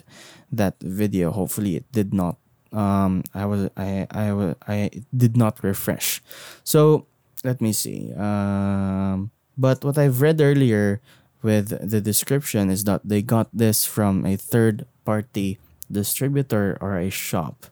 that 0.50 0.74
video. 0.80 1.30
Hopefully, 1.30 1.76
it 1.76 1.90
did 1.92 2.12
not 2.12 2.36
um, 2.72 3.22
I 3.34 3.44
was 3.44 3.70
I 3.76 4.06
I 4.10 4.32
was 4.32 4.56
I 4.66 4.90
did 5.14 5.36
not 5.36 5.62
refresh. 5.62 6.22
So 6.64 7.06
let 7.44 7.60
me 7.60 7.72
see. 7.72 8.12
Um, 8.14 9.30
but 9.56 9.84
what 9.84 9.98
I've 9.98 10.20
read 10.20 10.40
earlier 10.40 11.00
with 11.42 11.68
the 11.68 12.00
description 12.00 12.70
is 12.70 12.84
that 12.84 13.02
they 13.04 13.20
got 13.20 13.48
this 13.52 13.84
from 13.84 14.24
a 14.24 14.36
third 14.36 14.86
party 15.04 15.58
distributor 15.90 16.78
or 16.80 16.98
a 16.98 17.10
shop. 17.10 17.66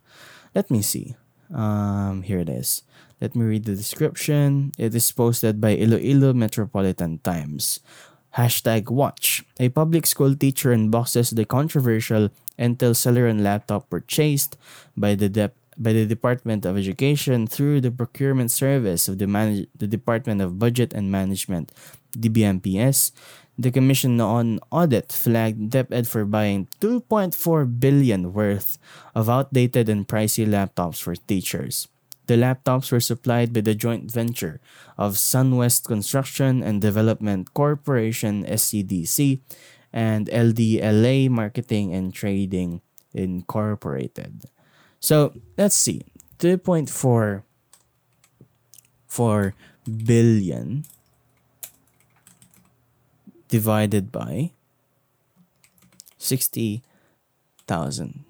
Let 0.54 0.70
me 0.70 0.82
see. 0.82 1.16
Um, 1.52 2.22
here 2.22 2.38
it 2.38 2.48
is. 2.48 2.82
Let 3.20 3.36
me 3.36 3.44
read 3.44 3.64
the 3.64 3.76
description. 3.76 4.72
It 4.78 4.94
is 4.94 5.12
posted 5.12 5.60
by 5.60 5.76
Iloilo 5.76 6.32
Metropolitan 6.32 7.18
Times. 7.18 7.80
Hashtag 8.36 8.90
watch. 8.90 9.44
A 9.58 9.68
public 9.68 10.06
school 10.06 10.34
teacher 10.34 10.70
unboxes 10.70 11.34
the 11.34 11.44
controversial 11.44 12.30
Intel 12.58 12.94
Celeron 12.94 13.42
laptop 13.42 13.90
purchased 13.90 14.56
by 14.96 15.14
the 15.14 15.28
by 15.80 15.92
the 15.92 16.04
Department 16.04 16.66
of 16.66 16.76
Education 16.76 17.46
through 17.46 17.80
the 17.80 17.90
procurement 17.90 18.50
service 18.50 19.08
of 19.08 19.18
the, 19.18 19.26
manage- 19.26 19.66
the 19.74 19.86
Department 19.86 20.42
of 20.42 20.58
Budget 20.58 20.92
and 20.92 21.10
Management, 21.10 21.72
DBMPS. 22.12 23.12
The 23.60 23.70
Commission 23.70 24.16
on 24.24 24.58
Audit 24.72 25.12
flagged 25.12 25.68
DepEd 25.68 26.08
for 26.08 26.24
buying 26.24 26.66
2.4 26.80 27.36
billion 27.78 28.32
worth 28.32 28.80
of 29.14 29.28
outdated 29.28 29.92
and 29.92 30.08
pricey 30.08 30.48
laptops 30.48 30.96
for 31.04 31.12
teachers. 31.28 31.84
The 32.24 32.40
laptops 32.40 32.90
were 32.90 33.04
supplied 33.04 33.52
by 33.52 33.60
the 33.60 33.74
joint 33.74 34.10
venture 34.10 34.64
of 34.96 35.20
SunWest 35.20 35.84
Construction 35.84 36.62
and 36.62 36.80
Development 36.80 37.52
Corporation 37.52 38.48
SCDC 38.48 39.44
and 39.92 40.32
LDLA 40.32 41.28
Marketing 41.28 41.92
and 41.92 42.14
Trading 42.14 42.80
Incorporated. 43.12 44.48
So 45.00 45.36
let's 45.58 45.76
see. 45.76 46.00
2.4 46.38 47.42
4 49.04 49.54
billion 49.84 50.86
divided 53.50 54.10
by 54.10 54.52
60,000. 56.16 58.24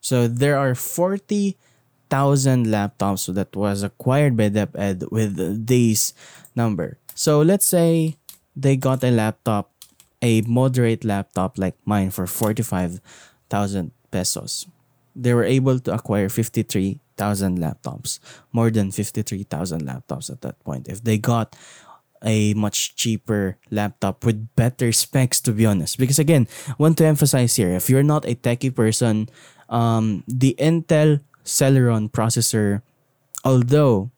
so 0.00 0.28
there 0.28 0.56
are 0.56 0.74
40,000 0.74 2.66
laptops 2.66 3.32
that 3.32 3.54
was 3.54 3.82
acquired 3.82 4.36
by 4.36 4.48
DepEd 4.48 5.10
with 5.10 5.66
this 5.66 6.14
number. 6.56 6.98
So 7.14 7.42
let's 7.42 7.66
say 7.66 8.16
they 8.56 8.76
got 8.76 9.04
a 9.04 9.10
laptop, 9.10 9.70
a 10.22 10.40
moderate 10.42 11.04
laptop 11.04 11.58
like 11.58 11.74
mine 11.84 12.10
for 12.10 12.26
45,000 12.26 13.90
pesos. 14.10 14.66
They 15.14 15.34
were 15.34 15.44
able 15.44 15.78
to 15.78 15.94
acquire 15.94 16.28
53,000 16.28 17.58
laptops, 17.58 18.18
more 18.52 18.70
than 18.70 18.90
53,000 18.90 19.82
laptops 19.82 20.30
at 20.30 20.40
that 20.42 20.58
point. 20.64 20.88
If 20.88 21.04
they 21.04 21.18
got 21.18 21.54
a 22.24 22.54
much 22.54 22.96
cheaper 22.96 23.56
laptop 23.70 24.24
with 24.24 24.48
better 24.56 24.90
specs, 24.92 25.40
to 25.42 25.52
be 25.52 25.66
honest. 25.66 25.98
Because 25.98 26.18
again, 26.18 26.48
want 26.78 26.98
to 26.98 27.06
emphasize 27.06 27.56
here, 27.56 27.70
if 27.70 27.88
you're 27.88 28.02
not 28.02 28.24
a 28.24 28.34
techie 28.34 28.74
person, 28.74 29.28
um, 29.68 30.24
the 30.26 30.56
Intel 30.58 31.20
Celeron 31.44 32.10
processor, 32.10 32.82
although 33.44 34.10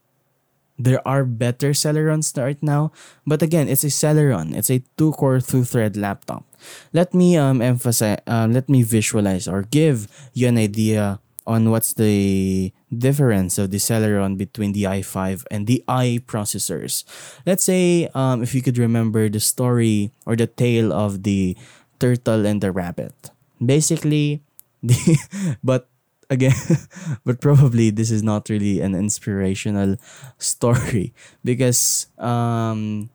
there 0.78 1.00
are 1.08 1.24
better 1.24 1.70
Celerons 1.70 2.36
right 2.36 2.62
now, 2.62 2.92
but 3.26 3.42
again, 3.42 3.68
it's 3.68 3.82
a 3.82 3.88
Celeron. 3.88 4.54
It's 4.54 4.70
a 4.70 4.84
two-core, 4.96 5.40
two-thread 5.40 5.96
laptop. 5.96 6.44
Let 6.92 7.14
me 7.14 7.36
um 7.36 7.62
emphasize, 7.62 8.20
uh, 8.26 8.46
let 8.50 8.68
me 8.68 8.82
visualize 8.82 9.48
or 9.48 9.62
give 9.62 10.06
you 10.34 10.48
an 10.48 10.58
idea 10.58 11.20
on 11.46 11.70
what's 11.70 11.94
the 11.94 12.72
difference 12.90 13.58
of 13.58 13.70
the 13.70 13.78
Celeron 13.78 14.36
between 14.36 14.72
the 14.72 14.84
i5 14.84 15.44
and 15.50 15.66
the 15.66 15.82
i 15.88 16.20
processors. 16.26 17.04
Let's 17.46 17.64
say 17.64 18.08
um, 18.14 18.42
if 18.42 18.54
you 18.54 18.62
could 18.62 18.78
remember 18.78 19.28
the 19.28 19.40
story 19.40 20.10
or 20.26 20.36
the 20.36 20.46
tale 20.46 20.92
of 20.92 21.22
the 21.22 21.56
turtle 21.98 22.44
and 22.46 22.60
the 22.60 22.72
rabbit. 22.72 23.30
Basically, 23.64 24.42
the, 24.82 25.18
but 25.62 25.88
again, 26.28 26.54
but 27.24 27.40
probably 27.40 27.90
this 27.90 28.10
is 28.10 28.22
not 28.22 28.48
really 28.48 28.80
an 28.80 28.94
inspirational 28.94 29.96
story 30.38 31.14
because 31.44 32.08
um, 32.18 33.08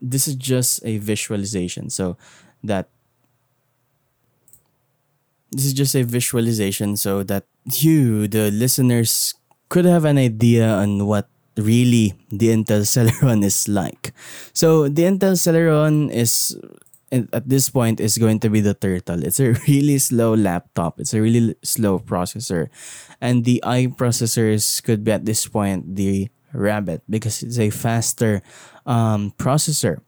this 0.00 0.28
is 0.28 0.34
just 0.36 0.84
a 0.84 0.98
visualization. 0.98 1.90
So 1.90 2.16
that 2.62 2.88
this 5.52 5.64
is 5.66 5.72
just 5.72 5.94
a 5.94 6.02
visualization 6.02 6.96
so 6.96 7.22
that 7.24 7.44
you, 7.64 8.28
the 8.28 8.50
listeners, 8.50 9.34
could 9.68 9.84
have 9.84 10.04
an 10.04 10.18
idea 10.18 10.66
on 10.66 11.06
what 11.06 11.28
really 11.56 12.14
the 12.30 12.48
Intel 12.48 12.82
Celeron 12.82 13.44
is 13.50 13.68
like. 13.68 14.12
So 14.52 14.88
the 14.88 15.02
Intel 15.02 15.36
Celeron 15.36 16.10
is 16.10 16.56
at 17.10 17.48
this 17.48 17.68
point 17.70 17.98
is 18.00 18.18
going 18.18 18.38
to 18.40 18.48
be 18.48 18.60
the 18.60 18.74
turtle. 18.74 19.24
It's 19.24 19.40
a 19.40 19.52
really 19.68 19.98
slow 19.98 20.34
laptop. 20.34 21.00
It's 21.00 21.14
a 21.14 21.20
really 21.20 21.56
slow 21.62 21.98
processor. 21.98 22.68
And 23.20 23.44
the 23.44 23.62
i 23.66 23.86
processors 23.86 24.82
could 24.82 25.04
be 25.04 25.12
at 25.12 25.24
this 25.24 25.46
point 25.46 25.96
the 25.96 26.28
rabbit 26.52 27.02
because 27.08 27.42
it's 27.42 27.58
a 27.58 27.70
faster 27.70 28.42
um, 28.86 29.34
processor. 29.38 30.00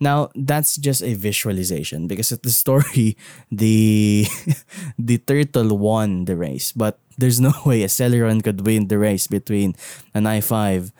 Now 0.00 0.30
that's 0.34 0.76
just 0.76 1.02
a 1.02 1.14
visualization 1.14 2.06
because 2.06 2.30
at 2.30 2.42
the 2.42 2.54
story, 2.54 3.16
the 3.50 4.26
the 4.98 5.18
turtle 5.18 5.76
won 5.76 6.24
the 6.24 6.36
race, 6.36 6.72
but 6.72 6.98
there's 7.18 7.40
no 7.40 7.52
way 7.66 7.82
a 7.82 7.90
Celeron 7.90 8.42
could 8.42 8.64
win 8.66 8.88
the 8.88 8.98
race 8.98 9.26
between 9.26 9.74
an 10.14 10.24
i5 10.24 10.92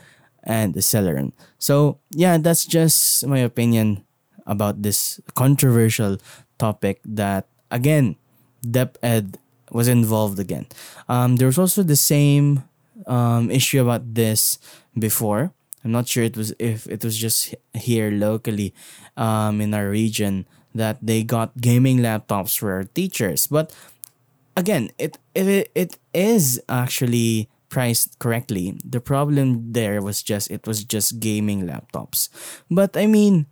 and 0.43 0.77
a 0.77 0.83
Celeron. 0.83 1.33
So 1.59 1.99
yeah, 2.11 2.39
that's 2.39 2.67
just 2.67 3.27
my 3.27 3.39
opinion 3.39 4.05
about 4.47 4.83
this 4.83 5.21
controversial 5.35 6.19
topic 6.59 7.01
that 7.05 7.47
again, 7.71 8.17
DepEd 8.67 9.37
was 9.71 9.87
involved 9.87 10.39
again. 10.39 10.67
Um, 11.09 11.37
there 11.37 11.47
was 11.47 11.59
also 11.59 11.83
the 11.83 11.97
same 11.97 12.65
um, 13.07 13.51
issue 13.51 13.81
about 13.81 14.15
this 14.15 14.59
before 14.99 15.53
I'm 15.85 15.93
not 15.93 16.09
sure 16.09 16.25
it 16.25 16.37
was 16.37 16.53
if 16.59 16.87
it 16.87 17.05
was 17.05 17.17
just 17.17 17.55
here 17.75 18.11
locally 18.11 18.75
um, 19.17 19.61
in 19.61 19.75
our 19.75 19.89
region 19.89 20.47
that 20.75 20.99
they 21.03 21.23
got 21.23 21.57
gaming 21.61 21.99
laptops 21.99 22.59
for 22.59 22.73
our 22.73 22.85
teachers. 22.85 23.47
But 23.47 23.73
again, 24.57 24.91
it 24.99 25.19
it, 25.35 25.71
it 25.75 25.99
is 26.13 26.61
actually 26.69 27.49
priced 27.69 28.19
correctly. 28.19 28.79
The 28.85 29.01
problem 29.01 29.73
there 29.73 30.03
was 30.03 30.23
just 30.23 30.51
it 30.51 30.67
was 30.67 30.85
just 30.85 31.21
gaming 31.21 31.67
laptops. 31.69 32.29
But 32.71 32.97
I 32.97 33.07
mean, 33.07 33.47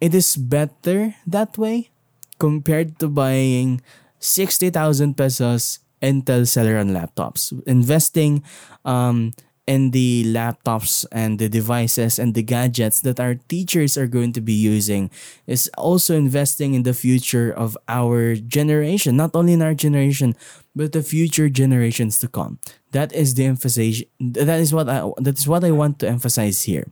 it 0.00 0.14
is 0.14 0.36
better 0.36 1.14
that 1.26 1.58
way 1.58 1.90
compared 2.38 2.98
to 3.00 3.08
buying 3.08 3.80
60,000 4.18 5.16
pesos 5.16 5.80
Intel 6.02 6.44
Celeron 6.44 6.92
laptops. 6.92 7.52
Investing 7.66 8.42
um, 8.84 9.32
and 9.66 9.92
the 9.92 10.24
laptops 10.26 11.04
and 11.10 11.38
the 11.38 11.48
devices 11.48 12.18
and 12.18 12.34
the 12.34 12.42
gadgets 12.42 13.00
that 13.00 13.18
our 13.18 13.34
teachers 13.34 13.98
are 13.98 14.06
going 14.06 14.32
to 14.32 14.40
be 14.40 14.52
using 14.52 15.10
is 15.46 15.70
also 15.76 16.14
investing 16.14 16.74
in 16.74 16.84
the 16.84 16.94
future 16.94 17.50
of 17.50 17.76
our 17.88 18.36
generation 18.36 19.16
not 19.16 19.34
only 19.34 19.52
in 19.52 19.62
our 19.62 19.74
generation 19.74 20.34
but 20.74 20.92
the 20.92 21.02
future 21.02 21.48
generations 21.48 22.18
to 22.20 22.28
come. 22.28 22.58
That 22.92 23.12
is 23.12 23.34
the 23.34 23.46
emphasis 23.46 24.02
that 24.20 24.60
is 24.60 24.72
what 24.72 24.88
I, 24.88 25.10
that 25.18 25.38
is 25.38 25.48
what 25.48 25.64
I 25.64 25.70
want 25.70 25.98
to 26.00 26.08
emphasize 26.08 26.62
here. 26.62 26.86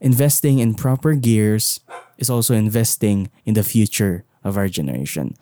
Investing 0.00 0.58
in 0.58 0.74
proper 0.74 1.14
gears 1.14 1.80
is 2.18 2.30
also 2.30 2.54
investing 2.54 3.30
in 3.44 3.54
the 3.54 3.64
future 3.64 4.24
of 4.42 4.56
our 4.56 4.68
generation 4.68 5.34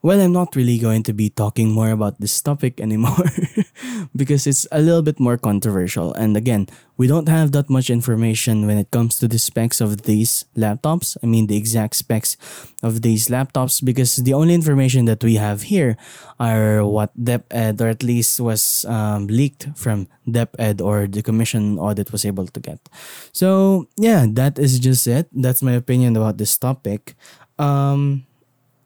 well, 0.00 0.20
I'm 0.20 0.32
not 0.32 0.54
really 0.54 0.78
going 0.78 1.02
to 1.04 1.12
be 1.12 1.28
talking 1.28 1.72
more 1.72 1.90
about 1.90 2.20
this 2.20 2.40
topic 2.40 2.80
anymore 2.84 3.26
because 4.16 4.46
it's 4.46 4.66
a 4.70 4.80
little 4.80 5.02
bit 5.02 5.18
more 5.18 5.36
controversial. 5.36 6.14
And 6.14 6.36
again, 6.36 6.68
we 6.96 7.06
don't 7.06 7.28
have 7.28 7.52
that 7.52 7.68
much 7.68 7.90
information 7.90 8.66
when 8.66 8.78
it 8.78 8.90
comes 8.90 9.18
to 9.18 9.28
the 9.28 9.38
specs 9.38 9.80
of 9.80 10.02
these 10.02 10.44
laptops. 10.56 11.16
I 11.22 11.26
mean, 11.26 11.46
the 11.46 11.56
exact 11.56 11.96
specs 11.96 12.36
of 12.82 13.02
these 13.02 13.26
laptops 13.26 13.84
because 13.84 14.16
the 14.16 14.34
only 14.34 14.54
information 14.54 15.06
that 15.06 15.22
we 15.22 15.34
have 15.34 15.62
here 15.62 15.96
are 16.38 16.84
what 16.86 17.10
DepEd, 17.18 17.80
or 17.80 17.88
at 17.88 18.02
least 18.02 18.40
was 18.40 18.84
um, 18.84 19.26
leaked 19.26 19.68
from 19.74 20.06
DepEd 20.28 20.80
or 20.80 21.08
the 21.08 21.22
commission 21.22 21.78
audit 21.78 22.12
was 22.12 22.24
able 22.24 22.46
to 22.46 22.60
get. 22.60 22.88
So, 23.32 23.88
yeah, 23.96 24.26
that 24.30 24.58
is 24.58 24.78
just 24.78 25.06
it. 25.08 25.26
That's 25.32 25.62
my 25.62 25.72
opinion 25.72 26.16
about 26.16 26.38
this 26.38 26.56
topic. 26.56 27.14
Um, 27.58 28.27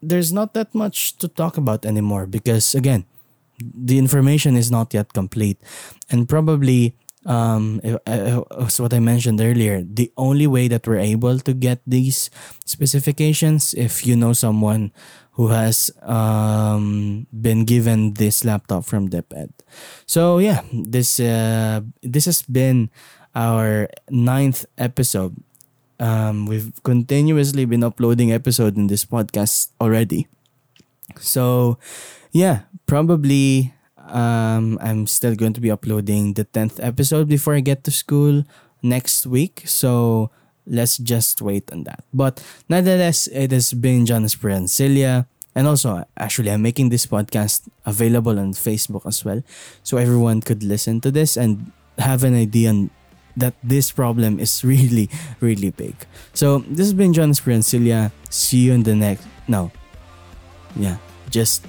there's 0.02 0.32
not 0.32 0.52
that 0.54 0.74
much 0.74 1.16
to 1.18 1.28
talk 1.28 1.56
about 1.56 1.86
anymore 1.86 2.26
because 2.26 2.74
again 2.74 3.06
the 3.62 3.98
information 3.98 4.56
is 4.56 4.70
not 4.70 4.92
yet 4.92 5.12
complete. 5.12 5.58
And 6.10 6.28
probably 6.28 6.96
um 7.24 7.78
as 8.04 8.80
what 8.82 8.92
i 8.92 8.98
mentioned 8.98 9.40
earlier 9.40 9.78
the 9.86 10.10
only 10.18 10.48
way 10.48 10.66
that 10.66 10.82
we're 10.88 10.98
able 10.98 11.38
to 11.38 11.54
get 11.54 11.78
these 11.86 12.30
specifications 12.66 13.74
if 13.78 14.04
you 14.04 14.16
know 14.16 14.32
someone 14.32 14.90
who 15.38 15.46
has 15.54 15.90
um 16.02 17.26
been 17.30 17.64
given 17.64 18.14
this 18.14 18.44
laptop 18.44 18.84
from 18.84 19.08
DepEd. 19.08 19.54
So 20.06 20.38
yeah 20.38 20.62
this 20.72 21.20
uh 21.20 21.80
this 22.02 22.26
has 22.26 22.42
been 22.42 22.90
our 23.34 23.88
ninth 24.10 24.66
episode 24.76 25.38
um, 26.00 26.46
we've 26.46 26.72
continuously 26.82 27.64
been 27.64 27.84
uploading 27.84 28.32
episodes 28.32 28.76
in 28.76 28.86
this 28.86 29.04
podcast 29.04 29.70
already. 29.80 30.28
So, 31.20 31.78
yeah, 32.32 32.62
probably 32.86 33.74
um, 33.96 34.78
I'm 34.80 35.06
still 35.06 35.34
going 35.34 35.52
to 35.54 35.60
be 35.60 35.70
uploading 35.70 36.34
the 36.34 36.44
10th 36.44 36.82
episode 36.82 37.28
before 37.28 37.54
I 37.54 37.60
get 37.60 37.84
to 37.84 37.90
school 37.90 38.44
next 38.82 39.26
week. 39.26 39.62
So, 39.66 40.30
let's 40.66 40.96
just 40.98 41.42
wait 41.42 41.70
on 41.72 41.84
that. 41.84 42.04
But 42.14 42.42
nonetheless, 42.68 43.26
it 43.28 43.50
has 43.50 43.72
been 43.72 44.06
John 44.06 44.28
Celia, 44.28 45.26
and 45.54 45.66
also, 45.66 46.04
actually, 46.16 46.50
I'm 46.50 46.62
making 46.62 46.88
this 46.88 47.06
podcast 47.06 47.68
available 47.84 48.38
on 48.38 48.52
Facebook 48.54 49.04
as 49.06 49.24
well. 49.24 49.42
So 49.82 49.98
everyone 49.98 50.40
could 50.40 50.62
listen 50.62 51.00
to 51.02 51.10
this 51.10 51.36
and 51.36 51.72
have 51.98 52.24
an 52.24 52.34
idea 52.34 52.70
on 52.70 52.90
that 53.36 53.54
this 53.62 53.90
problem 53.90 54.38
is 54.38 54.64
really, 54.64 55.10
really 55.40 55.70
big. 55.70 55.94
So 56.34 56.58
this 56.68 56.86
has 56.86 56.94
been 56.94 57.12
John 57.12 57.30
Esperancilla. 57.30 58.10
See 58.30 58.58
you 58.58 58.72
in 58.72 58.82
the 58.82 58.94
next. 58.94 59.26
No. 59.48 59.70
Yeah. 60.76 60.96
Just 61.30 61.66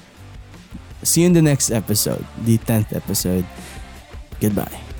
see 1.03 1.21
you 1.21 1.27
in 1.27 1.33
the 1.33 1.41
next 1.41 1.71
episode, 1.71 2.25
the 2.43 2.57
10th 2.57 2.95
episode. 2.95 3.45
Goodbye. 4.39 4.92